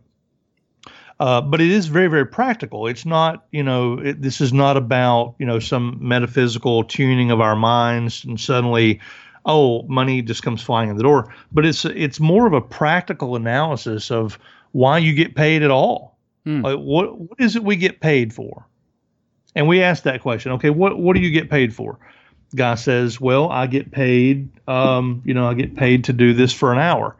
[1.19, 2.87] Uh, but it is very very practical.
[2.87, 7.39] It's not you know it, this is not about you know some metaphysical tuning of
[7.39, 8.99] our minds and suddenly
[9.45, 11.33] oh money just comes flying in the door.
[11.51, 14.39] But it's it's more of a practical analysis of
[14.71, 16.17] why you get paid at all.
[16.45, 16.61] Hmm.
[16.61, 18.65] Like what what is it we get paid for?
[19.53, 20.51] And we ask that question.
[20.53, 21.99] Okay, what what do you get paid for?
[22.55, 24.49] Guy says, "Well, I get paid.
[24.67, 27.15] Um, you know, I get paid to do this for an hour."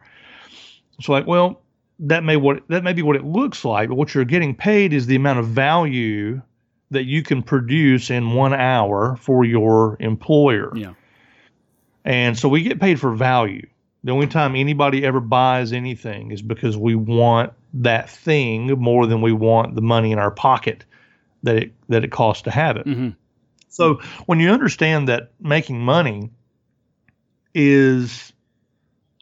[0.98, 1.60] It's like, well,
[2.00, 4.92] that may what that may be what it looks like, but what you're getting paid
[4.92, 6.42] is the amount of value
[6.90, 10.72] that you can produce in one hour for your employer.
[10.76, 10.92] Yeah.
[12.04, 13.66] And so we get paid for value.
[14.04, 19.22] The only time anybody ever buys anything is because we want that thing more than
[19.22, 20.84] we want the money in our pocket
[21.44, 22.86] that it that it costs to have it.
[22.86, 23.10] hmm
[23.72, 26.30] So when you understand that making money
[27.54, 28.34] is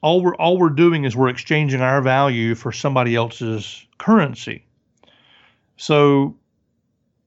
[0.03, 4.65] all we're all we're doing is we're exchanging our value for somebody else's currency.
[5.77, 6.37] So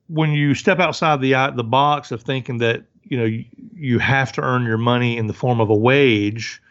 [0.07, 3.99] when you step outside the uh, the box of thinking that you know you, you
[3.99, 6.61] have to earn your money in the form of a wage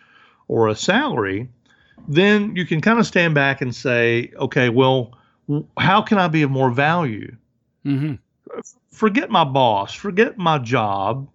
[0.49, 1.49] or a salary,
[2.09, 5.19] then you can kind of stand back and say, okay, well,
[5.79, 7.35] how can I be of more value?
[7.85, 8.15] hmm
[8.91, 11.29] forget my boss, forget my job.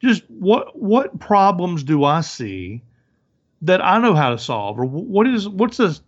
[0.00, 2.82] Just what what problems do I see
[3.62, 6.00] that I know how to solve, or what is what's this?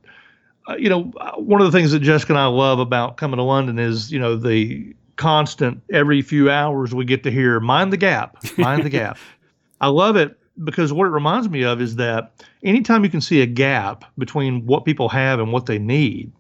[0.69, 3.37] Uh, you know, uh, one of the things that Jessica and I love about coming
[3.37, 7.93] to London is you know the constant every few hours we get to hear mind
[7.93, 9.19] the gap, mind the gap.
[9.81, 13.43] I love it because what it reminds me of is that anytime you can see
[13.43, 16.33] a gap between what people have and what they need,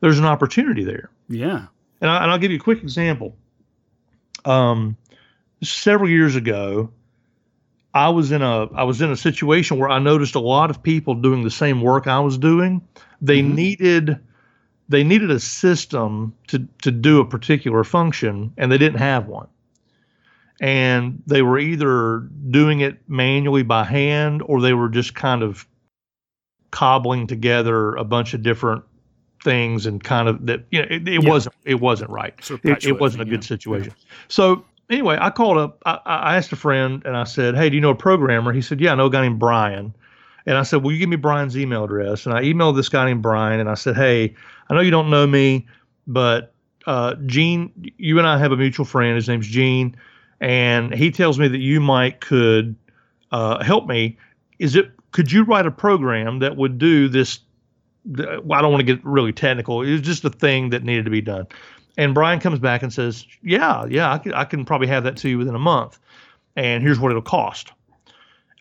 [0.00, 1.10] there's an opportunity there.
[1.28, 1.66] Yeah.
[2.00, 3.36] And, I, and I'll give you a quick example.
[4.44, 4.96] Um,
[5.62, 6.90] several years ago,
[7.94, 10.82] I was in a I was in a situation where I noticed a lot of
[10.82, 12.80] people doing the same work I was doing.
[13.20, 13.54] They Mhm.
[13.54, 14.18] needed
[14.88, 19.46] they needed a system to to do a particular function, and they didn't have one.
[20.60, 25.66] And they were either doing it manually by hand, or they were just kind of
[26.70, 28.82] cobbling together a bunch of different
[29.42, 31.30] things and kind of that you know it, it Yeah.
[31.30, 33.48] wasn't it wasn't right Sort of it, it wasn't a thing, good yeah.
[33.48, 33.94] situation.
[34.28, 35.82] So anyway, I called up.
[35.86, 38.62] I, I asked a friend and I said, "Hey, do you know a programmer?" He
[38.62, 39.94] said, "Yeah, I know a guy named Brian."
[40.46, 43.04] And I said, "Will you give me Brian's email address?" And I emailed this guy
[43.06, 44.34] named Brian and I said, "Hey,
[44.68, 45.66] I know you don't know me,
[46.06, 46.52] but
[46.86, 49.14] uh, Gene, you and I have a mutual friend.
[49.14, 49.96] His name's Gene,
[50.40, 52.74] and he tells me that you might could
[53.30, 54.18] uh, help me.
[54.58, 54.90] Is it?
[55.12, 57.42] Could you write a program that would do this the-
[58.04, 59.82] well, I don't want to get really technical.
[59.82, 61.46] It was just a thing that needed to be done.
[61.96, 65.16] And Brian comes back and says, "Yeah, yeah, I can, I can probably have that
[65.18, 65.98] to you within a month.
[66.56, 67.72] And here's what it'll cost."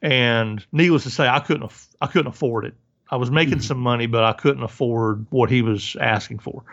[0.02, 2.74] And needless to say, I couldn't aff- I couldn't afford it.
[3.10, 3.64] I was making Mhm.
[3.64, 6.64] some money, but I couldn't afford what he was asking for.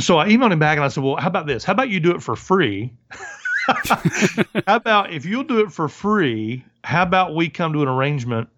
[0.00, 1.64] So I emailed him back and I said, "Well, how about this?
[1.64, 2.92] How about you do it for free?
[3.68, 6.64] how about if you'll do it for free?
[6.84, 8.48] How about we come to an arrangement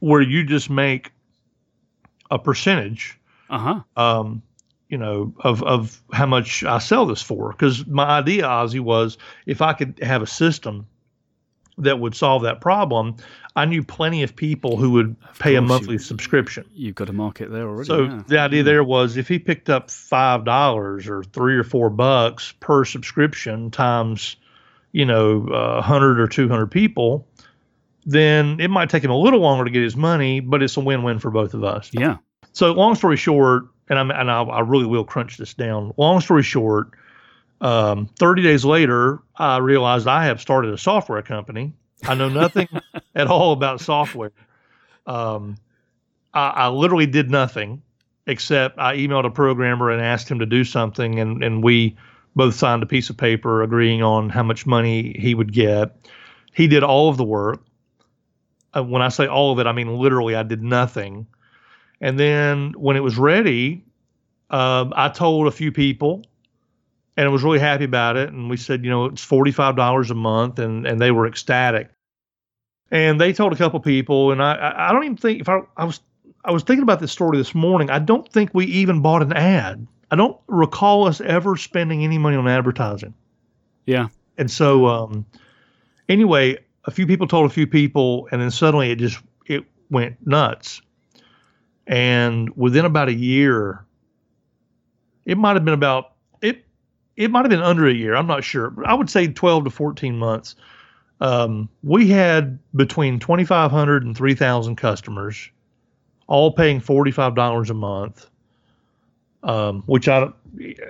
[0.00, 1.12] where you just make
[2.30, 3.18] a percentage,
[3.50, 4.02] Uh huh.
[4.02, 4.42] um,
[4.88, 7.50] you know, of of how much I sell this for?
[7.52, 10.86] Because my idea, Ozzy, was if I could have a system
[11.78, 13.16] that would solve that problem,
[13.54, 16.64] I knew plenty of people who would Of pay a monthly you- subscription.
[16.74, 17.86] You've got a market there already.
[17.86, 18.22] So yeah.
[18.26, 22.54] the idea there was if he picked up five dollars or three or four bucks
[22.60, 24.36] per subscription times,
[24.92, 27.26] you know, a hundred or two hundred people,
[28.06, 30.80] then it might take him a little longer to get his money, but it's a
[30.80, 31.90] win-win for both of us.
[31.92, 32.18] Yeah.
[32.52, 35.92] So long story short, and I'm and I, I really will crunch this down.
[35.96, 36.92] Long story short,
[37.60, 41.72] um, 30 days later, I realized I have started a software company.
[42.04, 42.68] I know nothing
[43.14, 44.32] at all about software.
[45.06, 45.56] Um,
[46.32, 47.82] I, I literally did nothing
[48.28, 51.96] except I emailed a programmer and asked him to do something, and and we
[52.36, 55.96] both signed a piece of paper agreeing on how much money he would get.
[56.52, 57.65] He did all of the work.
[58.76, 61.26] Uh, when I say all of it, I mean literally, I did nothing.
[62.00, 63.84] And then when it was ready,
[64.50, 66.24] um, I told a few people,
[67.16, 68.28] and I was really happy about it.
[68.28, 71.26] And we said, you know, it's forty five dollars a month, and and they were
[71.26, 71.90] ecstatic.
[72.90, 75.84] And they told a couple people, and I I don't even think if I I
[75.84, 76.00] was
[76.44, 77.90] I was thinking about this story this morning.
[77.90, 79.86] I don't think we even bought an ad.
[80.10, 83.14] I don't recall us ever spending any money on advertising.
[83.86, 84.08] Yeah.
[84.38, 85.26] And so, um,
[86.08, 90.16] anyway, a few people told a few people, and then suddenly it just it went
[90.26, 90.80] nuts.
[91.86, 93.84] And within about a year,
[95.24, 96.64] it might have been about it.
[97.16, 98.16] It might have been under a year.
[98.16, 98.74] I'm not sure.
[98.84, 100.56] I would say 12 to 14 months.
[101.20, 105.50] Um, we had between 2,500 and 3,000 customers,
[106.26, 108.28] all paying $45 a month
[109.46, 110.28] um, which I,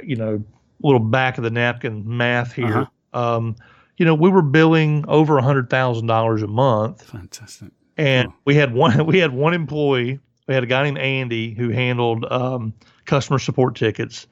[0.03, 0.43] you know,
[0.83, 2.89] a little back of the napkin math here.
[3.13, 3.37] Uh-huh.
[3.37, 3.57] Um,
[3.97, 7.03] you know, we were billing over a hundred thousand dollars a month.
[7.03, 7.71] Fantastic.
[7.97, 8.35] And oh.
[8.45, 9.07] we had one.
[9.07, 10.21] We had one employee.
[10.47, 12.75] We had a guy named Andy who handled um,
[13.05, 14.27] customer support tickets,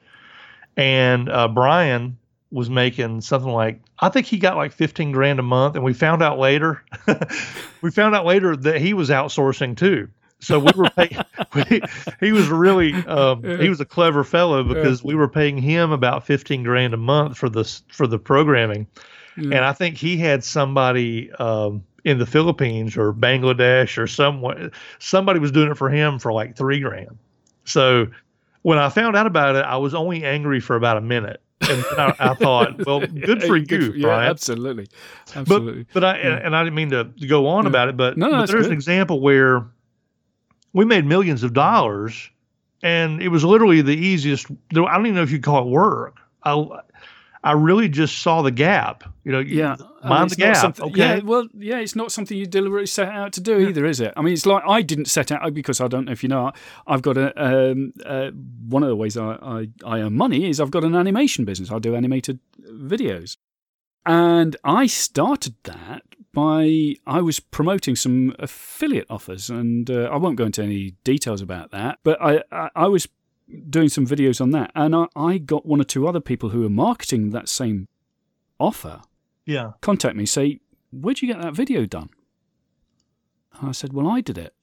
[0.77, 2.17] and uh, Brian
[2.51, 5.75] was making something like I think he got like fifteen grand a month.
[5.75, 6.83] And we found out later,
[7.81, 10.09] we found out later that he was outsourcing too.
[10.39, 11.17] So we were paying.
[11.55, 11.81] we,
[12.19, 16.25] he was really um, he was a clever fellow because we were paying him about
[16.25, 18.87] fifteen grand a month for this for the programming,
[19.37, 24.71] and I think he had somebody um, in the Philippines or Bangladesh or somewhere.
[24.99, 27.17] Somebody was doing it for him for like three grand.
[27.65, 28.07] So
[28.61, 31.41] when I found out about it, I was only angry for about a minute.
[31.61, 34.29] and I, I, thought, well, good for you, good, yeah, Brian.
[34.29, 34.87] Absolutely,
[35.35, 35.83] absolutely.
[35.83, 36.39] But, but I yeah.
[36.43, 37.69] and I didn't mean to go on yeah.
[37.69, 38.65] about it, but, no, but there's good.
[38.67, 39.65] an example where
[40.73, 42.29] we made millions of dollars,
[42.83, 44.51] and it was literally the easiest.
[44.51, 46.17] I don't even know if you call it work.
[46.43, 46.67] I
[47.45, 49.03] I really just saw the gap.
[49.23, 50.79] You know, yeah, mind the gap.
[50.79, 50.97] Okay.
[50.99, 54.13] Yeah, well, yeah, it's not something you deliberately set out to do either, is it?
[54.17, 56.51] I mean, it's like I didn't set out because I don't know if you know.
[56.87, 58.31] I've got a um, uh,
[58.67, 61.71] one of the ways I, I I earn money is I've got an animation business.
[61.71, 63.37] I do animated videos,
[64.07, 66.01] and I started that
[66.33, 71.41] by I was promoting some affiliate offers, and uh, I won't go into any details
[71.41, 71.99] about that.
[72.03, 73.07] But I, I, I was
[73.69, 76.61] doing some videos on that, and I, I, got one or two other people who
[76.61, 77.87] were marketing that same
[78.59, 79.01] offer.
[79.45, 80.59] Yeah, contact me, say,
[80.91, 82.09] "Where'd you get that video done?"
[83.59, 84.53] And I said, "Well, I did it."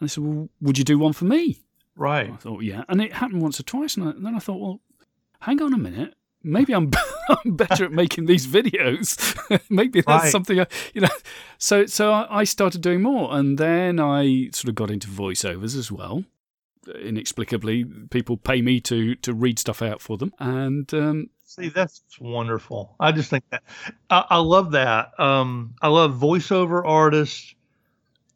[0.00, 1.62] And they said, "Well, would you do one for me?"
[1.94, 2.26] Right.
[2.26, 4.38] And I thought, "Yeah," and it happened once or twice, and, I, and then I
[4.38, 4.80] thought, "Well,
[5.40, 6.14] hang on a minute."
[6.46, 6.90] maybe I'm,
[7.44, 9.36] I'm better at making these videos.
[9.70, 10.32] maybe that's right.
[10.32, 11.08] something, I, you know.
[11.58, 15.92] So, so I started doing more, and then I sort of got into voiceovers as
[15.92, 16.24] well.
[16.88, 22.02] Inexplicably, people pay me to to read stuff out for them, and um, see that's
[22.20, 22.94] wonderful.
[23.00, 23.62] I just think that
[24.10, 25.18] I, I love that.
[25.18, 27.54] Um, I love voiceover artists.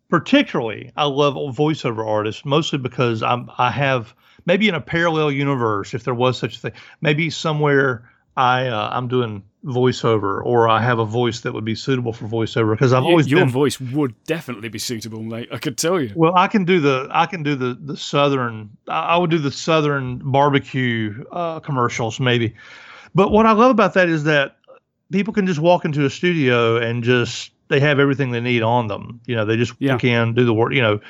[0.08, 5.94] Particularly, I love voiceover artists mostly because I'm I have maybe in a parallel universe,
[5.94, 8.10] if there was such a thing, maybe somewhere
[8.40, 12.26] I uh, I'm doing voiceover or I have a voice that would be suitable for
[12.26, 15.50] voiceover because I've always your been, voice would definitely be suitable, mate.
[15.52, 16.10] I could tell you.
[16.14, 19.50] Well, I can do the I can do the the southern I would do the
[19.50, 22.54] southern barbecue uh, commercials maybe,
[23.14, 24.56] but what I love about that is that
[25.12, 28.86] people can just walk into a studio and just they have everything they need on
[28.86, 29.20] them.
[29.26, 29.98] You know, they just yeah.
[29.98, 30.72] can do the work.
[30.72, 31.00] You know,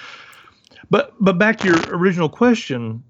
[0.90, 3.04] but but back to your original question,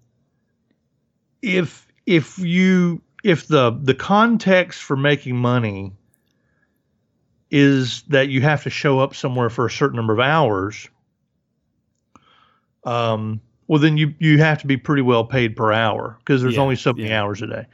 [1.41, 5.93] if if you if the the context for making money
[7.51, 10.89] is that you have to show up somewhere for a certain number of hours
[12.85, 16.55] um well then you you have to be pretty well paid per hour because there's
[16.55, 17.21] yeah, only so many yeah.
[17.21, 17.67] hours a day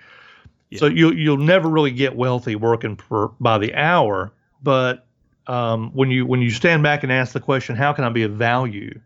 [0.70, 0.78] yeah.
[0.78, 4.32] so you'll you'll never really get wealthy working per by the hour
[4.62, 5.06] but
[5.46, 8.24] um, when you when you stand back and ask the question how can i be
[8.24, 8.98] of value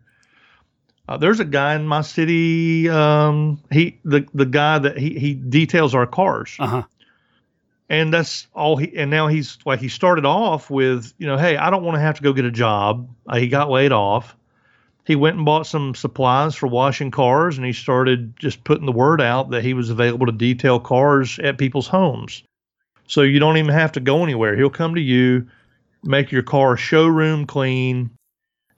[1.11, 2.87] uh, there's a guy in my city.
[2.87, 6.55] Um, he the the guy that he he details our cars.
[6.57, 6.83] Uh-huh.
[7.89, 8.95] And that's all he.
[8.95, 12.01] And now he's like he started off with you know, hey, I don't want to
[12.01, 13.09] have to go get a job.
[13.27, 14.37] Uh, he got laid off.
[15.05, 18.93] He went and bought some supplies for washing cars, and he started just putting the
[18.93, 22.43] word out that he was available to detail cars at people's homes.
[23.07, 24.55] So you don't even have to go anywhere.
[24.55, 25.47] He'll come to you,
[26.03, 28.11] make your car showroom clean,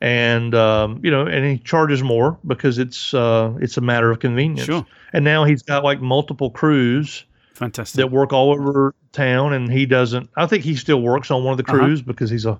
[0.04, 4.20] and um, you know, and he charges more because it's uh, it's a matter of
[4.20, 4.66] convenience.
[4.66, 4.86] Sure.
[5.14, 7.24] And now he's got like multiple crews
[7.54, 7.97] Fantastic.
[7.97, 10.30] that work all over town, and he doesn't.
[10.36, 11.86] I think he still works on one of the Uh-huh.
[11.86, 12.60] crews because he's a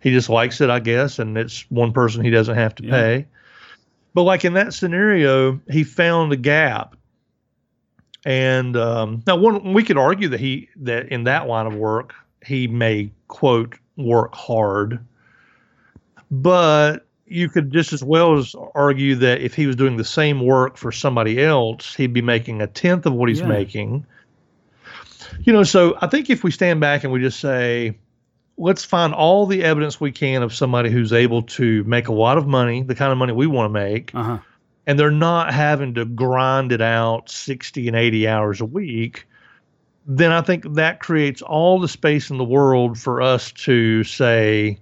[0.00, 2.90] he just likes it, I guess, and it's one person he doesn't have to Yeah.
[2.92, 3.26] pay.
[4.14, 6.94] But like in that scenario, he found a gap.
[8.24, 12.14] And um, now, one we could argue that he that in that line of work
[12.46, 15.04] he may quote work hard,
[16.30, 20.44] but you could just as well as argue that if he was doing the same
[20.44, 23.46] work for somebody else, he'd be making a tenth of what he's Yeah.
[23.46, 24.04] making.
[25.44, 27.96] You know, so I think if we stand back and we just say,
[28.56, 32.38] let's find all the evidence we can of somebody who's able to make a lot
[32.38, 34.38] of money, the kind of money we want to make, Uh huh.
[34.86, 39.26] and they're not having to grind it out 60 and 80 hours a week,
[40.06, 44.78] then I think that creates all the space in the world for us to say,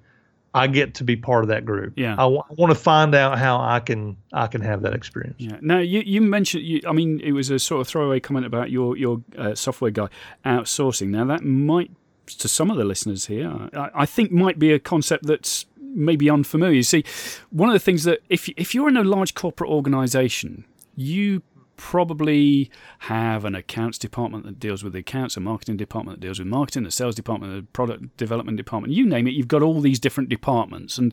[0.55, 1.95] I get to be part of that group.
[1.97, 2.15] Yeah.
[2.19, 5.37] I want to find out how I can I can have that experience.
[5.39, 5.59] Yeah.
[5.61, 8.71] Now you you mentioned you, I mean it was a sort of throwaway comment about
[8.71, 10.09] your your uh, software guy
[10.45, 11.09] outsourcing.
[11.09, 11.91] Now that might
[12.27, 16.29] to some of the listeners here, I, I think might be a concept that's maybe
[16.29, 16.75] unfamiliar.
[16.75, 17.05] You see,
[17.51, 20.65] one of the things that if if you're in a large corporate organization,
[20.97, 21.43] you
[21.83, 22.71] probably
[23.01, 26.47] have an accounts department that deals with the accounts, a marketing department that deals with
[26.47, 28.95] marketing, a sales department, a product development department.
[28.95, 31.13] You name it, you've got all these different departments, and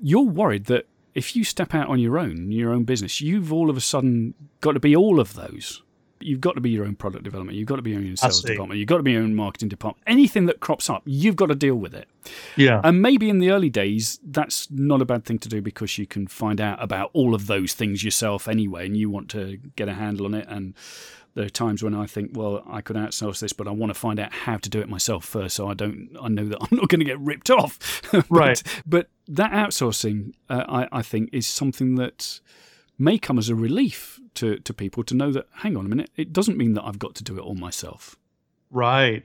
[0.00, 3.68] you're worried that if you step out on your own, your own business, you've all
[3.68, 4.32] of a sudden
[4.62, 5.82] got to be all of those.
[6.24, 7.56] You've got to be your own product development.
[7.58, 8.78] You've got to be your own sales department.
[8.78, 10.02] You've got to be your own marketing department.
[10.06, 12.08] Anything that crops up, you've got to deal with it.
[12.56, 12.80] Yeah.
[12.84, 16.06] And maybe in the early days, that's not a bad thing to do because you
[16.06, 19.88] can find out about all of those things yourself anyway, and you want to get
[19.88, 20.46] a handle on it.
[20.48, 20.74] And
[21.34, 23.98] there are times when I think, well, I could outsource this, but I want to
[23.98, 26.76] find out how to do it myself first, so I don't, I know that I'm
[26.76, 28.02] not going to get ripped off.
[28.12, 28.62] But- Right.
[28.86, 32.40] But that outsourcing, uh, I, I think, is something that
[33.02, 36.10] may come as a relief to, to people to know that, hang on a minute,
[36.16, 38.16] it doesn't mean that I've got to do it all myself.
[38.70, 39.24] Right.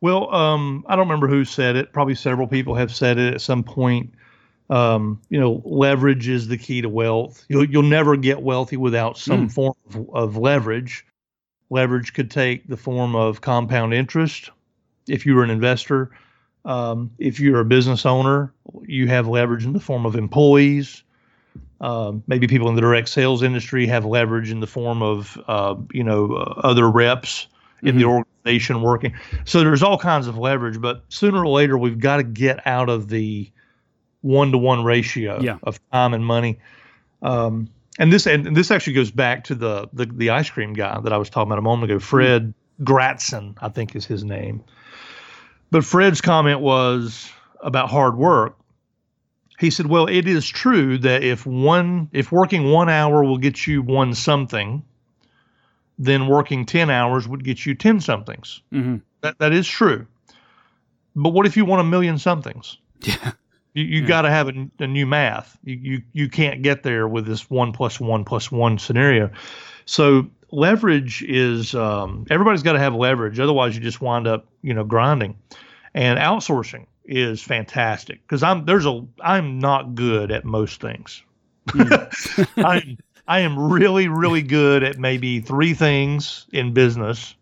[0.00, 1.92] Well, um, I don't remember who said it.
[1.92, 4.12] Probably several people have said it at some point.
[4.70, 7.44] Um, you know, leverage is the key to wealth.
[7.48, 9.52] You'll you'll never get wealthy without some Mm.
[9.52, 11.06] form of, of leverage.
[11.70, 14.50] Leverage could take the form of compound interest.
[15.08, 16.10] If you were an investor,
[16.64, 18.52] um, if you're a business owner,
[18.86, 21.02] you have leverage in the form of employees.
[21.80, 25.76] Um, maybe people in the direct sales industry have leverage in the form of, uh,
[25.92, 27.46] you know, uh, other reps
[27.82, 29.14] in the organization working.
[29.44, 32.88] So there's all kinds of leverage, but sooner or later we've got to get out
[32.88, 33.48] of the
[34.22, 35.58] one to one ratio Yeah.
[35.62, 36.58] of time and money.
[37.22, 37.68] Um,
[38.00, 41.12] and this and this actually goes back to the, the the ice cream guy that
[41.12, 44.62] I was talking about a moment ago, Fred Gratson, I think is his name.
[45.70, 47.30] But Fred's comment was
[47.62, 48.56] about hard work.
[49.58, 53.66] He said, "Well, it is true that if one if working 1 hour will get
[53.66, 54.84] you one something,
[55.98, 58.60] then working 10 hours would get you 10 somethings.
[58.70, 60.06] hmm That that is true.
[61.16, 62.78] But what if you want a million somethings?
[63.00, 63.32] Yeah.
[63.74, 65.58] You you got to have a, a new math.
[65.64, 69.30] You, you you can't get there with this one plus one plus one scenario.
[69.84, 73.38] So leverage is um, everybody's got to have leverage.
[73.38, 75.36] Otherwise, you just wind up you know grinding.
[75.94, 81.22] And outsourcing is fantastic because I'm there's a I'm not good at most things.
[82.56, 87.34] I'm I am really really good at maybe three things in business.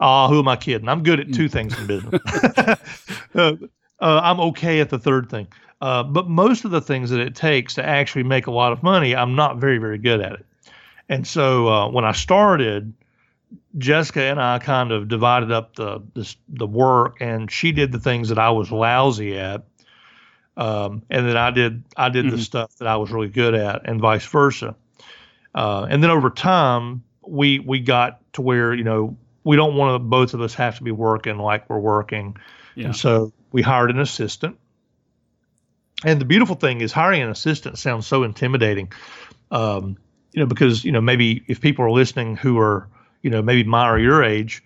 [0.00, 0.88] Ah, who am I kidding?
[0.88, 2.20] I'm good at two things in business.
[3.34, 3.52] uh,
[4.00, 5.46] uh, I'm okay at the third thing.
[5.80, 8.82] Uh, but most of the things that it takes to actually make a lot of
[8.82, 10.46] money, I'm not very, very good at it.
[11.08, 12.92] And so uh, when I started,
[13.78, 17.98] Jessica and I kind of divided up the this, the work, and she did the
[17.98, 19.64] things that I was lousy at,
[20.56, 22.40] um, and then I did I did the Mhm.
[22.40, 24.74] stuff that I was really good at, and vice versa.
[25.54, 29.94] Uh, and then over time, we we got to where you know we don't want
[29.94, 32.36] to both of us have to be working like we're working.
[32.74, 32.86] Yeah.
[32.86, 34.56] And so we hired an assistant.
[36.04, 38.92] And the beautiful thing is hiring an assistant sounds so intimidating.
[39.50, 39.96] Um,
[40.32, 42.88] you know, because, you know, maybe if people are listening who are,
[43.22, 44.62] you know, maybe my or your age,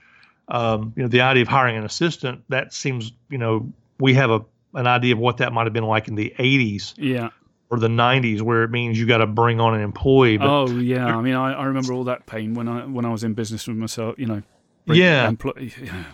[0.48, 4.30] um, you know, the idea of hiring an assistant, that seems, you know, we have
[4.30, 4.44] a
[4.74, 7.30] an idea of what that might have been like in the 80s Yeah.
[7.70, 10.36] or the 90s where it means you got to bring on an employee.
[10.36, 13.10] But oh yeah, I mean, I, I remember all that pain when I when I
[13.10, 14.16] was in business with myself.
[14.18, 14.42] You know,
[14.86, 15.28] Yeah.
[15.28, 16.04] employ- yeah.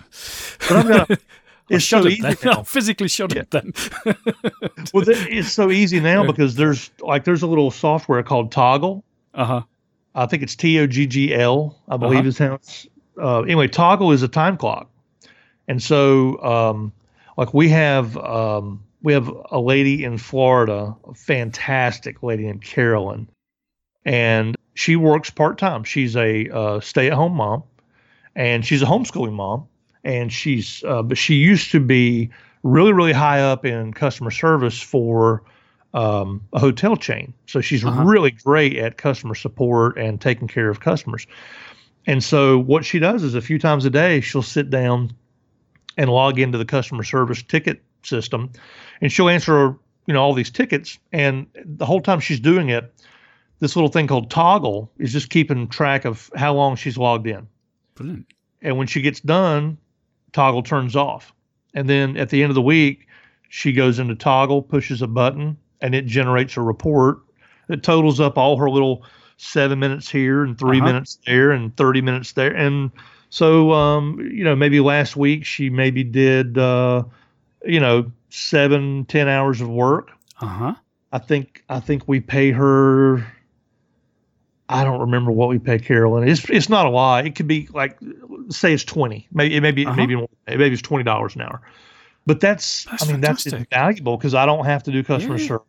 [0.68, 1.14] but I've got a,
[1.70, 2.36] I it's so easy then.
[2.44, 2.52] now.
[2.60, 3.72] I physically shuddered then.
[4.92, 9.02] well, it's so easy now because there's like there's a little software called Toggl.
[9.34, 9.62] uh huh.
[10.14, 11.78] I think it's T O G G L.
[11.88, 12.28] I believe Uh-huh.
[12.28, 12.86] is how it's.
[13.20, 14.90] Uh, anyway, Toggl is a time clock,
[15.68, 16.92] and so um,
[17.36, 23.28] like we have um, we have a lady in Florida, a fantastic lady named Carolyn,
[24.04, 25.84] and she works part time.
[25.84, 27.62] She's a uh, stay at home mom,
[28.34, 29.66] and she's a homeschooling mom,
[30.04, 32.30] and she's uh, but she used to be
[32.62, 35.42] really really high up in customer service for
[35.94, 37.34] um, a hotel chain.
[37.46, 38.04] So she's uh-huh.
[38.04, 41.26] really great at customer support and taking care of customers.
[42.06, 45.12] And so what she does is a few times a day she'll sit down
[45.96, 48.50] and log into the customer service ticket system,
[49.00, 49.76] and she'll answer
[50.06, 50.98] you know all these tickets.
[51.12, 52.92] And the whole time she's doing it,
[53.60, 57.46] this little thing called Toggl is just keeping track of how long she's logged in.
[57.94, 58.26] Brilliant.
[58.62, 59.78] And when she gets done,
[60.32, 61.32] Toggl turns off.
[61.74, 63.06] And then at the end of the week,
[63.48, 67.18] she goes into Toggl, pushes a button, and it generates a report
[67.66, 69.04] that totals up all her little
[69.36, 70.86] seven minutes here and 3 uh-huh.
[70.86, 72.54] minutes there and 30 minutes there.
[72.54, 72.90] And
[73.28, 77.02] so, um, you know, maybe last week she maybe did, uh,
[77.64, 80.10] you know, seven, ten hours of work.
[80.40, 80.74] Uh huh.
[81.12, 83.26] I think I think we pay her.
[84.68, 86.26] I don't remember what we pay Carolyn.
[86.26, 87.26] It's it's not a lot.
[87.26, 87.98] It could be like
[88.48, 89.28] say it's twenty.
[89.32, 89.96] Maybe maybe uh-huh.
[89.96, 91.60] maybe maybe it's twenty dollars an hour.
[92.24, 93.52] But that's, that's I mean fantastic.
[93.52, 95.48] that's valuable because I don't have to do customer yeah.
[95.48, 95.66] service.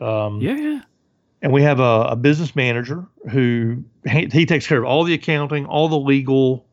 [0.00, 0.80] Um, yeah.
[1.42, 5.14] And we have a, a business manager who he, he, takes care of all the
[5.14, 6.66] accounting, all the legal.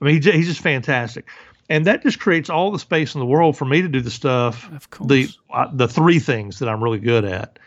[0.00, 1.26] I mean, he's, he's just fantastic.
[1.68, 4.10] And that just creates all the space in the world for me to do the
[4.10, 4.68] stuff
[5.00, 7.58] the uh, the three things that I'm really good at.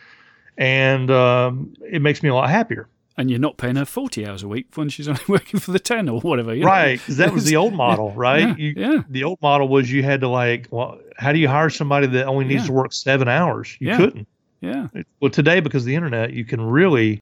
[0.57, 2.87] And um, it makes me a lot happier.
[3.17, 5.79] And you're not paying her 40 hours a week when she's only working for the
[5.79, 8.41] 10 or whatever right because that was the old model right?
[8.41, 11.47] yeah, you, yeah, the old model was you had to like well how do you
[11.47, 12.67] hire somebody that only needs yeah.
[12.67, 13.77] to work seven hours?
[13.79, 13.97] You yeah.
[13.97, 14.27] couldn't
[14.65, 17.19] yeah well today because of the internet you can really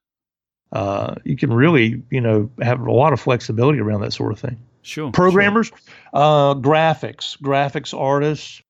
[0.72, 4.40] uh, you can really you know have a lot of flexibility around that sort of
[4.40, 5.12] thing Sure.
[5.12, 5.78] Programmers, sure.
[6.14, 8.62] Uh, graphics, graphics artists.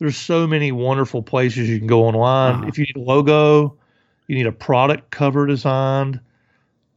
[0.00, 2.54] There's so many wonderful places you can go online.
[2.54, 2.66] Uh-huh.
[2.66, 3.76] If you need a logo,
[4.26, 6.18] you need a product cover designed.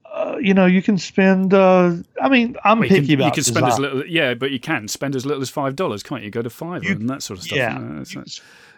[0.06, 1.54] Uh, you know, you can spend.
[1.54, 3.26] Uh, I mean, I'm well, picky can, about.
[3.26, 6.02] You can spend as little, yeah, but you can spend as little as five dollars,
[6.02, 6.32] can't you?
[6.32, 7.58] Go to Fiverr and that sort of stuff.
[7.58, 8.04] Yeah,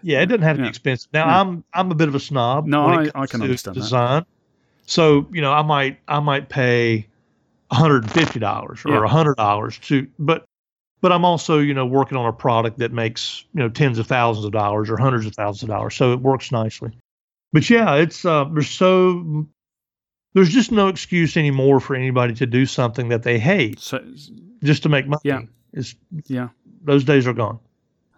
[0.06, 0.68] yeah, it doesn't have to yeah.
[0.68, 1.12] be expensive.
[1.12, 1.42] Now, yeah.
[1.42, 2.68] I'm I'm a bit of a snob.
[2.68, 4.22] No, I, I can understand design.
[4.22, 4.28] That.
[4.86, 7.08] So you know, I might I might pay
[7.72, 9.00] $150 or yeah.
[9.00, 10.46] $100 to but
[11.02, 14.06] but I'm also, you know, working on a product that makes, you know, tens of
[14.06, 15.96] thousands of dollars or hundreds of thousands of dollars.
[15.96, 16.92] So it works nicely.
[17.52, 19.48] But yeah, it's uh there's so
[20.36, 24.06] there's just no excuse anymore for anybody to do something that they hate so,
[24.64, 25.22] just to make money.
[25.24, 25.42] Yeah.
[25.74, 25.96] Is
[26.28, 26.50] yeah.
[26.84, 27.60] Those days are gone.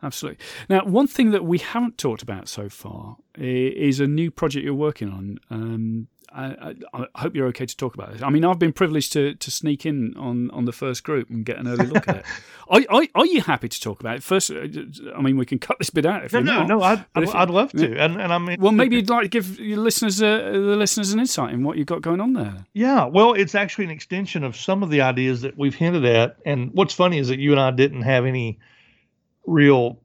[0.04, 0.44] Absolutely.
[0.70, 4.74] Now, one thing that we haven't talked about so far is a new project you're
[4.74, 5.40] working on.
[5.50, 8.22] Um, I, I, hope you're okay to talk about this.
[8.22, 11.46] I mean, I've been privileged to, to sneak in on, on the first group and
[11.46, 12.26] get an early look at it.
[12.70, 14.24] Are, are, are, you happy to talk about it?
[14.24, 14.68] First, uh,
[15.16, 16.68] I mean, we can cut this bit out if no, you no, want.
[16.68, 17.98] No, I'd, I'd, I'd, love to.
[17.98, 21.14] And, and I mean, well, maybe you'd like to give your listeners uh, the listeners
[21.14, 22.66] an insight in what you've got going on there.
[22.74, 26.36] Yeah, well, it's actually an extension of some of the ideas that we've hinted at.
[26.46, 28.60] And what's funny is that you and I didn't have any
[29.48, 30.00] real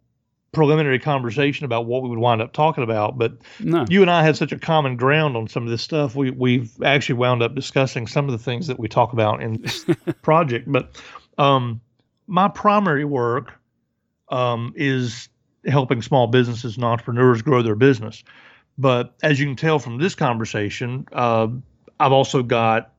[0.52, 3.18] preliminary conversation about what we would wind up talking about.
[3.18, 3.84] But no.
[3.88, 6.14] you and I had such a common ground on some of this stuff.
[6.14, 9.60] We we've actually wound up discussing some of the things that we talk about in
[9.62, 9.84] this
[10.22, 10.70] project.
[10.70, 11.00] But
[11.38, 11.80] um,
[12.26, 13.52] my primary work
[14.28, 15.28] um, is
[15.66, 18.22] helping small businesses and entrepreneurs grow their business.
[18.78, 21.48] But as you can tell from this conversation, uh,
[22.00, 22.92] I've also got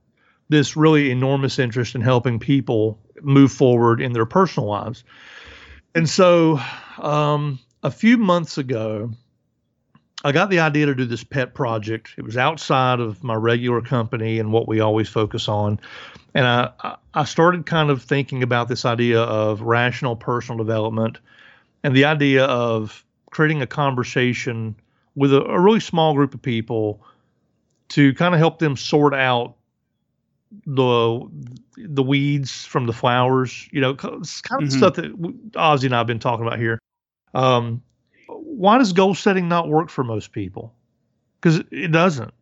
[0.48, 5.04] this really enormous interest in helping people move forward in their personal lives.
[5.94, 6.60] And so
[6.98, 9.10] um, a few months ago,
[10.24, 12.14] I got the idea to do this pet project.
[12.16, 15.78] It was outside of my regular company and what we always focus on.
[16.34, 21.18] And I, I started kind of thinking about this idea of rational personal development
[21.84, 24.74] and the idea of creating a conversation
[25.14, 27.02] with a, a really small group of people
[27.90, 29.54] to kind of help them sort out
[30.66, 31.28] the
[31.76, 33.68] the weeds from the flowers.
[33.72, 34.78] You know, it's kind of mm-hmm.
[34.78, 35.20] stuff that
[35.52, 36.78] Ozzy and I have been talking about here.
[37.34, 37.82] Um,
[38.28, 40.74] why does goal setting not work for most people?
[41.40, 42.32] Because it doesn't.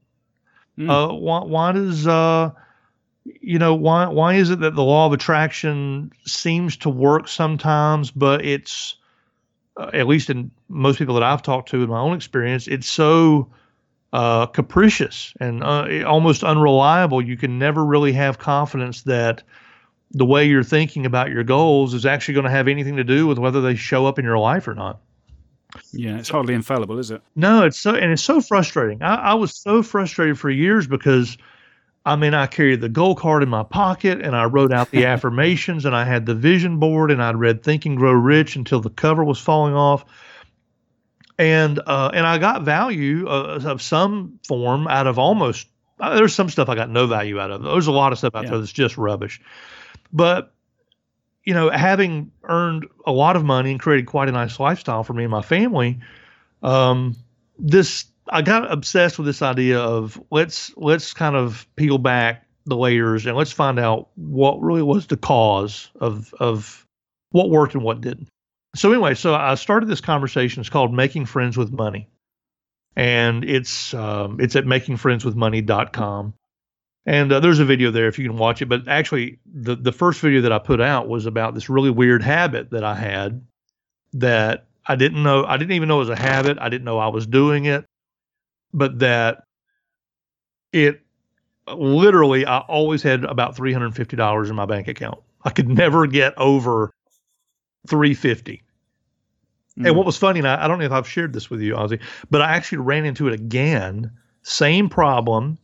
[0.78, 0.90] Mm.
[0.90, 2.50] Uh, why, why does uh,
[3.24, 8.10] you know why why is it that the law of attraction seems to work sometimes,
[8.10, 8.96] but it's
[9.76, 12.88] uh, at least in most people that I've talked to in my own experience, it's
[12.88, 13.50] so
[14.12, 17.22] uh, capricious and uh, almost unreliable.
[17.22, 19.42] You can never really have confidence that
[20.10, 23.26] the way you're thinking about your goals is actually going to have anything to do
[23.26, 25.00] with whether they show up in your life or not.
[25.92, 27.22] Yeah, it's hardly infallible, is it?
[27.34, 29.02] No, it's so and it's so frustrating.
[29.02, 31.38] I, I was so frustrated for years because
[32.04, 35.06] I mean I carried the goal card in my pocket and I wrote out the
[35.06, 38.80] affirmations and I had the vision board and I'd read Think and Grow Rich until
[38.80, 40.04] the cover was falling off
[41.42, 45.66] and uh, and I got value uh, of some form out of almost.
[45.98, 47.62] Uh, there's some stuff I got no value out of.
[47.62, 48.50] There's a lot of stuff out Yeah.
[48.50, 49.40] there that's just rubbish.
[50.12, 50.54] But
[51.44, 55.14] you know, having earned a lot of money and created quite a nice lifestyle for
[55.14, 55.98] me and my family,
[56.62, 57.16] um,
[57.58, 62.76] this I got obsessed with this idea of let's let's kind of peel back the
[62.76, 66.86] layers and let's find out what really was the cause of of
[67.32, 68.28] what worked and what didn't.
[68.74, 70.60] So anyway, so I started this conversation.
[70.60, 72.08] It's called Making Friends with Money,
[72.96, 76.34] and it's um, it's at makingfriendswithmoney.com.
[77.04, 78.66] And uh, there's a video there if you can watch it.
[78.66, 82.22] But actually, the the first video that I put out was about this really weird
[82.22, 83.44] habit that I had
[84.14, 85.44] that I didn't know.
[85.44, 86.58] I didn't even know it was a habit.
[86.60, 87.84] I didn't know I was doing it,
[88.72, 89.44] but that
[90.72, 91.02] it
[91.68, 95.18] literally I always had about three hundred fifty dollars in my bank account.
[95.44, 96.92] I could never get over
[97.86, 98.62] three fifty.
[99.78, 99.96] And Mm.
[99.96, 101.98] what was funny, and I, I don't know if I've shared this with you, Ozzy,
[102.30, 104.10] but I actually ran into it again.
[104.42, 105.56] Same problem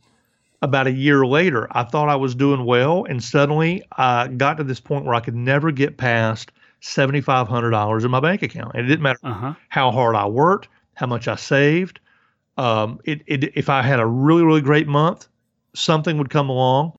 [0.63, 1.67] about a year later.
[1.71, 5.19] I thought I was doing well, and suddenly I got to this point where I
[5.19, 6.51] could never get past
[6.81, 8.71] $7,500 in my bank account.
[8.73, 9.53] And it didn't matter Uh-huh.
[9.69, 11.99] how hard I worked, how much I saved.
[12.57, 15.27] Um, it, it, if I had a really, really great month,
[15.75, 16.93] something would come along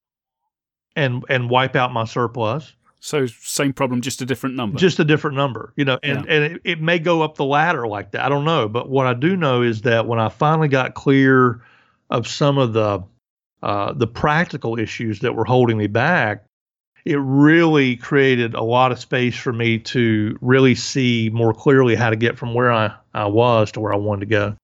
[0.97, 2.74] and and wipe out my surplus.
[3.01, 4.78] So same problem, just a different number.
[4.78, 7.86] Just a different number, you know, and, and it, it may go up the ladder
[7.86, 8.22] like that.
[8.24, 8.68] I don't know.
[8.68, 11.62] But what I do know is that when I finally got clear
[12.10, 13.02] of some of the
[13.62, 16.44] uh, the practical issues that were holding me back,
[17.05, 22.10] it really created a lot of space for me to really see more clearly how
[22.10, 24.56] to get from where I, I was to where I wanted to go.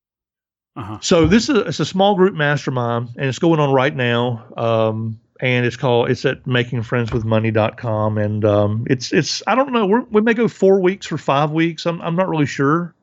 [0.77, 0.99] uh-huh.
[1.01, 4.45] So this is it's a small group mastermind, and it's going on right now.
[4.57, 10.03] Um, and it's called it's at makingfriendswithmoney.com, and um, it's it's I don't know we're,
[10.03, 11.87] we may go four weeks or five weeks.
[11.87, 12.95] I'm I'm not really sure,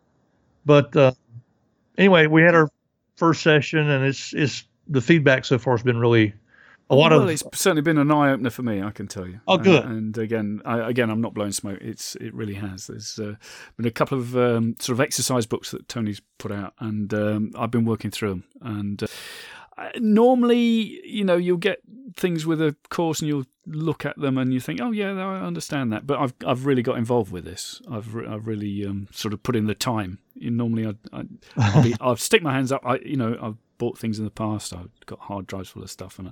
[0.66, 1.12] but uh,
[1.98, 2.70] anyway, we had our
[3.16, 6.34] first session, and it's it's the feedback so far has been really
[6.90, 8.82] a lot well, of it's certainly been an eye opener for me.
[8.82, 9.40] I can tell you.
[9.48, 9.86] Oh, Uh, good.
[9.86, 11.80] and again, I, again, I'm not blowing smoke.
[11.82, 12.88] It's it really has.
[12.88, 13.36] There's uh,
[13.78, 17.52] been a couple of um, sort of exercise books that Tony's put out, and um,
[17.58, 18.44] I've been working through them.
[18.62, 19.08] And uh,
[20.00, 21.80] normally, you know, you'll get
[22.16, 25.42] things with a course, and you'll look at them, and you think, oh yeah, I
[25.46, 26.06] understand that.
[26.06, 27.82] But I've I've really got involved with this.
[27.90, 30.20] I've re- I've really um, sort of put in the time.
[30.36, 32.82] You normally, I'd, I'd, I'll, stick my hands up.
[32.86, 34.74] I you know I've bought things in the past.
[34.74, 36.32] I've got hard drives full of stuff, and I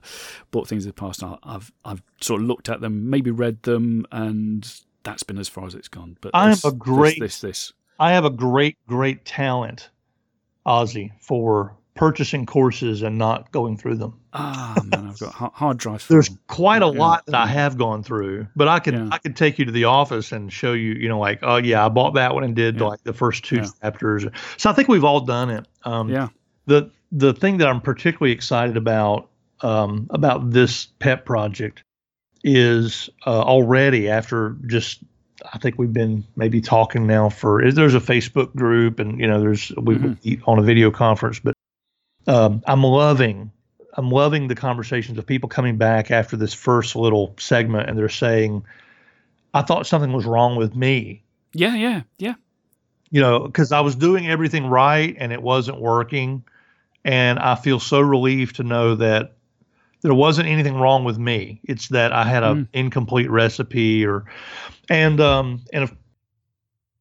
[0.52, 1.24] bought things in the past.
[1.24, 4.72] I- I've I've sort of looked at them, maybe read them, and
[5.04, 6.18] that's been as far as it's gone.
[6.22, 7.70] But I am a great- this this.
[7.70, 7.74] this.
[8.00, 9.90] I have a great great talent,
[10.66, 14.14] Ozzy, for purchasing courses and not going through them.
[14.34, 16.08] Ah man, I've got hard drives.
[16.08, 16.40] there's them.
[16.48, 17.00] quite a Yeah.
[17.00, 19.10] lot that I have gone through, but I could Yeah.
[19.12, 21.86] I could take you to the office and show you, you know, like, oh yeah,
[21.86, 22.86] I bought that one and did Yeah.
[22.88, 24.26] like the first two chapters.
[24.58, 25.68] So I think we've all done it.
[25.84, 26.30] Um, Yeah.
[26.68, 29.28] The the thing that I'm particularly excited about
[29.62, 31.84] um, about this pet project
[32.44, 35.00] is uh, already after just
[35.54, 39.40] I think we've been maybe talking now for there's a Facebook group and you know
[39.40, 40.24] there's we Mhm.
[40.26, 41.54] meet on a video conference, but
[42.28, 43.52] um, I'm loving
[43.94, 48.08] I'm loving the conversations of people coming back after this first little segment and they're
[48.10, 48.64] saying,
[49.54, 51.24] I thought something was wrong with me,
[51.54, 52.36] Yeah, yeah, yeah.
[53.10, 56.44] you know, because I was doing everything right and it wasn't working.
[57.04, 59.34] And I feel so relieved to know that
[60.04, 61.60] there wasn't anything wrong with me.
[61.64, 62.68] It's that I had an Mm.
[62.72, 64.24] incomplete recipe or,
[64.90, 65.94] and, um, and if,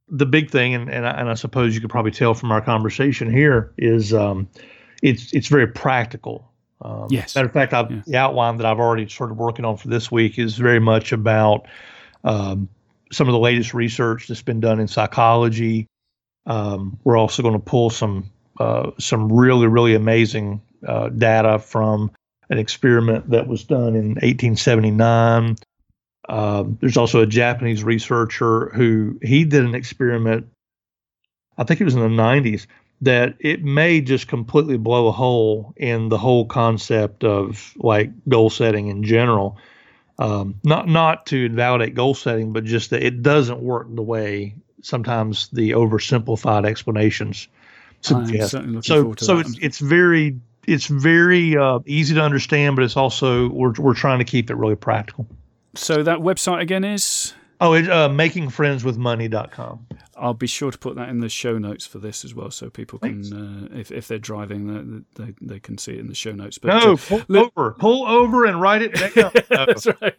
[0.09, 2.61] the big thing, and, and, I, and I suppose you could probably tell from our
[2.61, 4.49] conversation here is, um,
[5.03, 6.51] it's, it's very practical.
[6.83, 7.35] Um, Yes.
[7.35, 10.39] Matter of fact, I've, the outline that I've already started working on for this week
[10.39, 11.67] is very much about
[12.25, 12.69] um,
[13.13, 15.87] some of the latest research that's been done in psychology.
[16.47, 22.11] Um, we're also going to pull some uh, some really really amazing uh, data from
[22.49, 25.57] an experiment that was done in 1879.
[26.29, 30.49] Um, there's also a Japanese researcher who he did an experiment.
[31.59, 32.67] I think it was in the 90s
[33.03, 38.51] that it may just completely blow a hole in the whole concept of like goal
[38.51, 39.57] setting in general.
[40.19, 44.55] Um, not not to invalidate goal setting, but just that it doesn't work the way
[44.83, 47.49] sometimes the oversimplified explanations
[48.03, 48.55] suggest.
[48.83, 53.73] So so it's it's very it's very uh, easy to understand, but it's also we're
[53.79, 55.27] we're trying to keep it really practical.
[55.75, 59.87] so that website again is Oh, it's uh, makingfriendswithmoney.com.
[60.17, 62.69] I'll be sure to put that in the show notes for this as well, so
[62.69, 63.33] people can,
[63.73, 66.59] uh, if if they're driving, they, they, they can see it in the show notes.
[66.59, 69.33] But no, uh, pull over, pull over, and write it down.
[69.49, 70.15] That's right.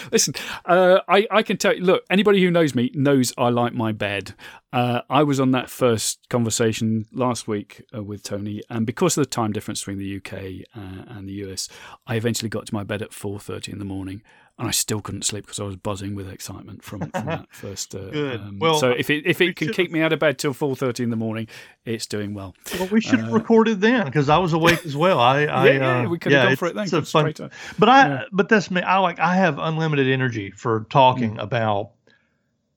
[0.12, 0.34] Listen,
[0.64, 1.82] uh, I I can tell you.
[1.82, 4.34] Look, anybody who knows me knows I like my bed.
[4.72, 9.22] Uh, I was on that first conversation last week uh, with Tony, and because of
[9.22, 11.68] the time difference between the UK uh, and the US,
[12.06, 14.22] I eventually got to my bed at four thirty in the morning
[14.58, 17.94] and I still couldn't sleep because I was buzzing with excitement from, from that first.
[17.94, 18.40] Uh, Good.
[18.40, 20.74] Um, well, so if it if it can keep me out of bed till four
[20.74, 21.46] thirty in the morning,
[21.84, 22.54] it's doing well.
[22.78, 25.20] Well, we should have uh, recorded then because I was awake as well.
[25.20, 26.84] I, I yeah, yeah, we could have yeah, gone for it then.
[26.84, 27.34] It's a fun,
[27.78, 28.22] but I yeah.
[28.32, 28.80] but that's me.
[28.80, 31.42] I like I have unlimited energy for talking mm.
[31.42, 31.90] about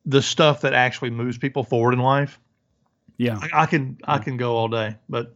[0.05, 2.39] the stuff that actually moves people forward in life.
[3.17, 5.35] Yeah, I, I can I can go all day, but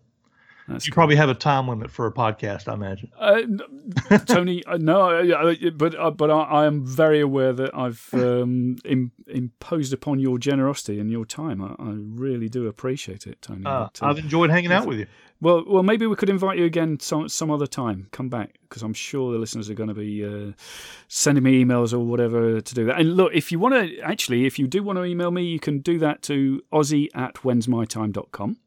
[0.68, 0.96] that's you cool.
[0.96, 3.12] probably have a time limit for a podcast, I imagine.
[3.20, 8.78] Uh, Tony, uh, no, but uh, but I, I, am very aware that I've um,
[8.86, 11.62] Im- imposed upon your generosity and your time.
[11.62, 11.76] I,
[12.22, 13.66] really do appreciate it, Tony.
[13.66, 15.08] Uh, but, I've enjoyed hanging out with you.
[15.42, 18.08] Well, well, maybe we could invite you again some some other time.
[18.12, 20.54] Come back because I'm sure the listeners are going to be uh,
[21.10, 23.02] sending me emails or whatever to do that.
[23.02, 25.60] And look, if you want to, actually, if you do want to email me, you
[25.60, 28.58] can do that to Ozzy at whensmytime.com.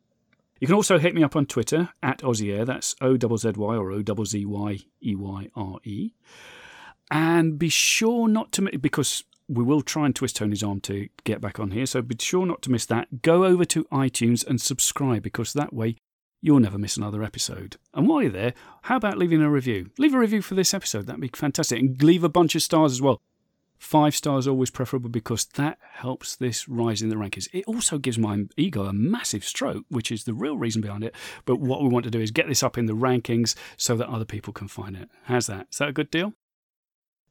[0.61, 2.65] You can also hit me up on Twitter at Eyre.
[2.65, 6.13] That's O Z Y or O Z Y E Y R E.
[7.11, 11.41] And be sure not to, because we will try and twist Tony's arm to get
[11.41, 11.87] back on here.
[11.87, 13.23] So be sure not to miss that.
[13.23, 15.97] Go over to iTunes and subscribe because that way
[16.43, 17.77] you'll never miss another episode.
[17.95, 19.91] And while you're there, how about leaving a review?
[19.99, 21.07] Leave a review for this episode.
[21.07, 21.79] That'd be fantastic.
[21.79, 23.21] And leave a bunch of stars as well.
[23.79, 27.49] Five stars always preferable because that helps this rise in the rankings.
[27.53, 31.15] It also gives my ego a massive stroke, which is the real reason behind it.
[31.45, 34.09] But what we want to do is get this up in the rankings so that
[34.09, 35.09] other people can find it.
[35.25, 35.69] How's that?
[35.71, 36.33] Is that a good deal?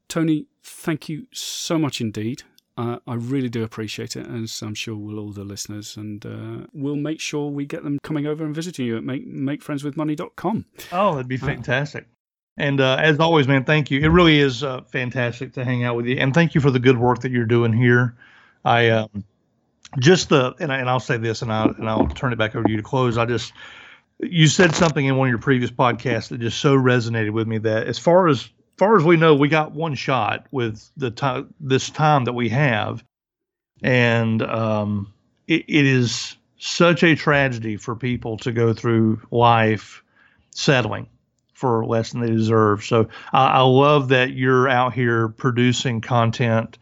[0.07, 2.43] Tony, thank you so much indeed.
[2.77, 5.95] Uh, I really do appreciate it, as I'm sure will all the listeners.
[5.95, 9.25] And uh, we'll make sure we get them coming over and visiting you at make,
[9.27, 10.65] makefriendswithmoney.com.
[10.91, 12.03] Oh, that'd be uh, fantastic.
[12.03, 12.14] Uh,
[12.57, 13.99] and uh, as always, man, thank you.
[13.99, 16.79] It really is uh, fantastic to hang out with you, and thank you for the
[16.79, 18.15] good work that you're doing here.
[18.63, 19.23] I um,
[19.99, 22.55] just the and, I, and I'll say this, and I'll and I'll turn it back
[22.55, 23.17] over to you to close.
[23.17, 23.51] I just
[24.19, 27.57] you said something in one of your previous podcasts that just so resonated with me
[27.59, 31.53] that as far as far as we know, we got one shot with the time
[31.59, 33.03] this time that we have,
[33.83, 35.13] and um,
[35.47, 40.01] it, it is such a tragedy for people to go through life
[40.51, 41.07] settling
[41.55, 42.83] for less than they deserve.
[42.83, 46.77] So I, I love that you're out here producing content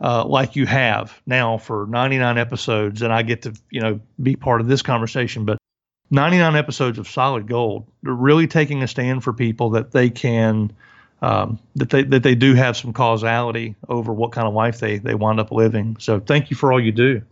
[0.00, 4.34] uh, like you have now for 99 episodes, and I get to you know be
[4.34, 5.44] part of this conversation.
[5.44, 5.58] But
[6.10, 7.86] 99 episodes of solid gold.
[8.02, 10.72] They're really taking a stand for people that they can.
[11.20, 14.98] Um, that they that they do have some causality over what kind of life they
[14.98, 15.96] they wind up living.
[16.00, 17.22] So thank you for all you do.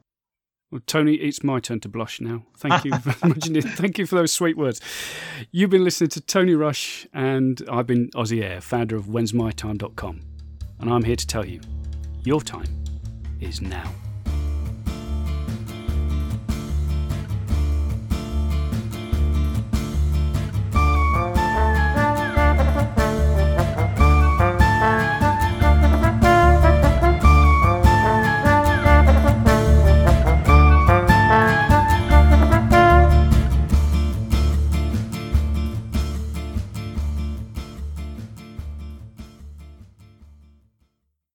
[0.70, 2.44] Well, Tony, it's my turn to blush now.
[2.56, 3.64] Thank you very much.
[3.74, 4.80] Thank you for those sweet words.
[5.50, 10.20] You've been listening to Tony Rush, and I've been Ozzy Eyre, founder of whensmytime.com.
[10.78, 11.60] And I'm here to tell you
[12.22, 12.68] your time
[13.40, 13.90] is now.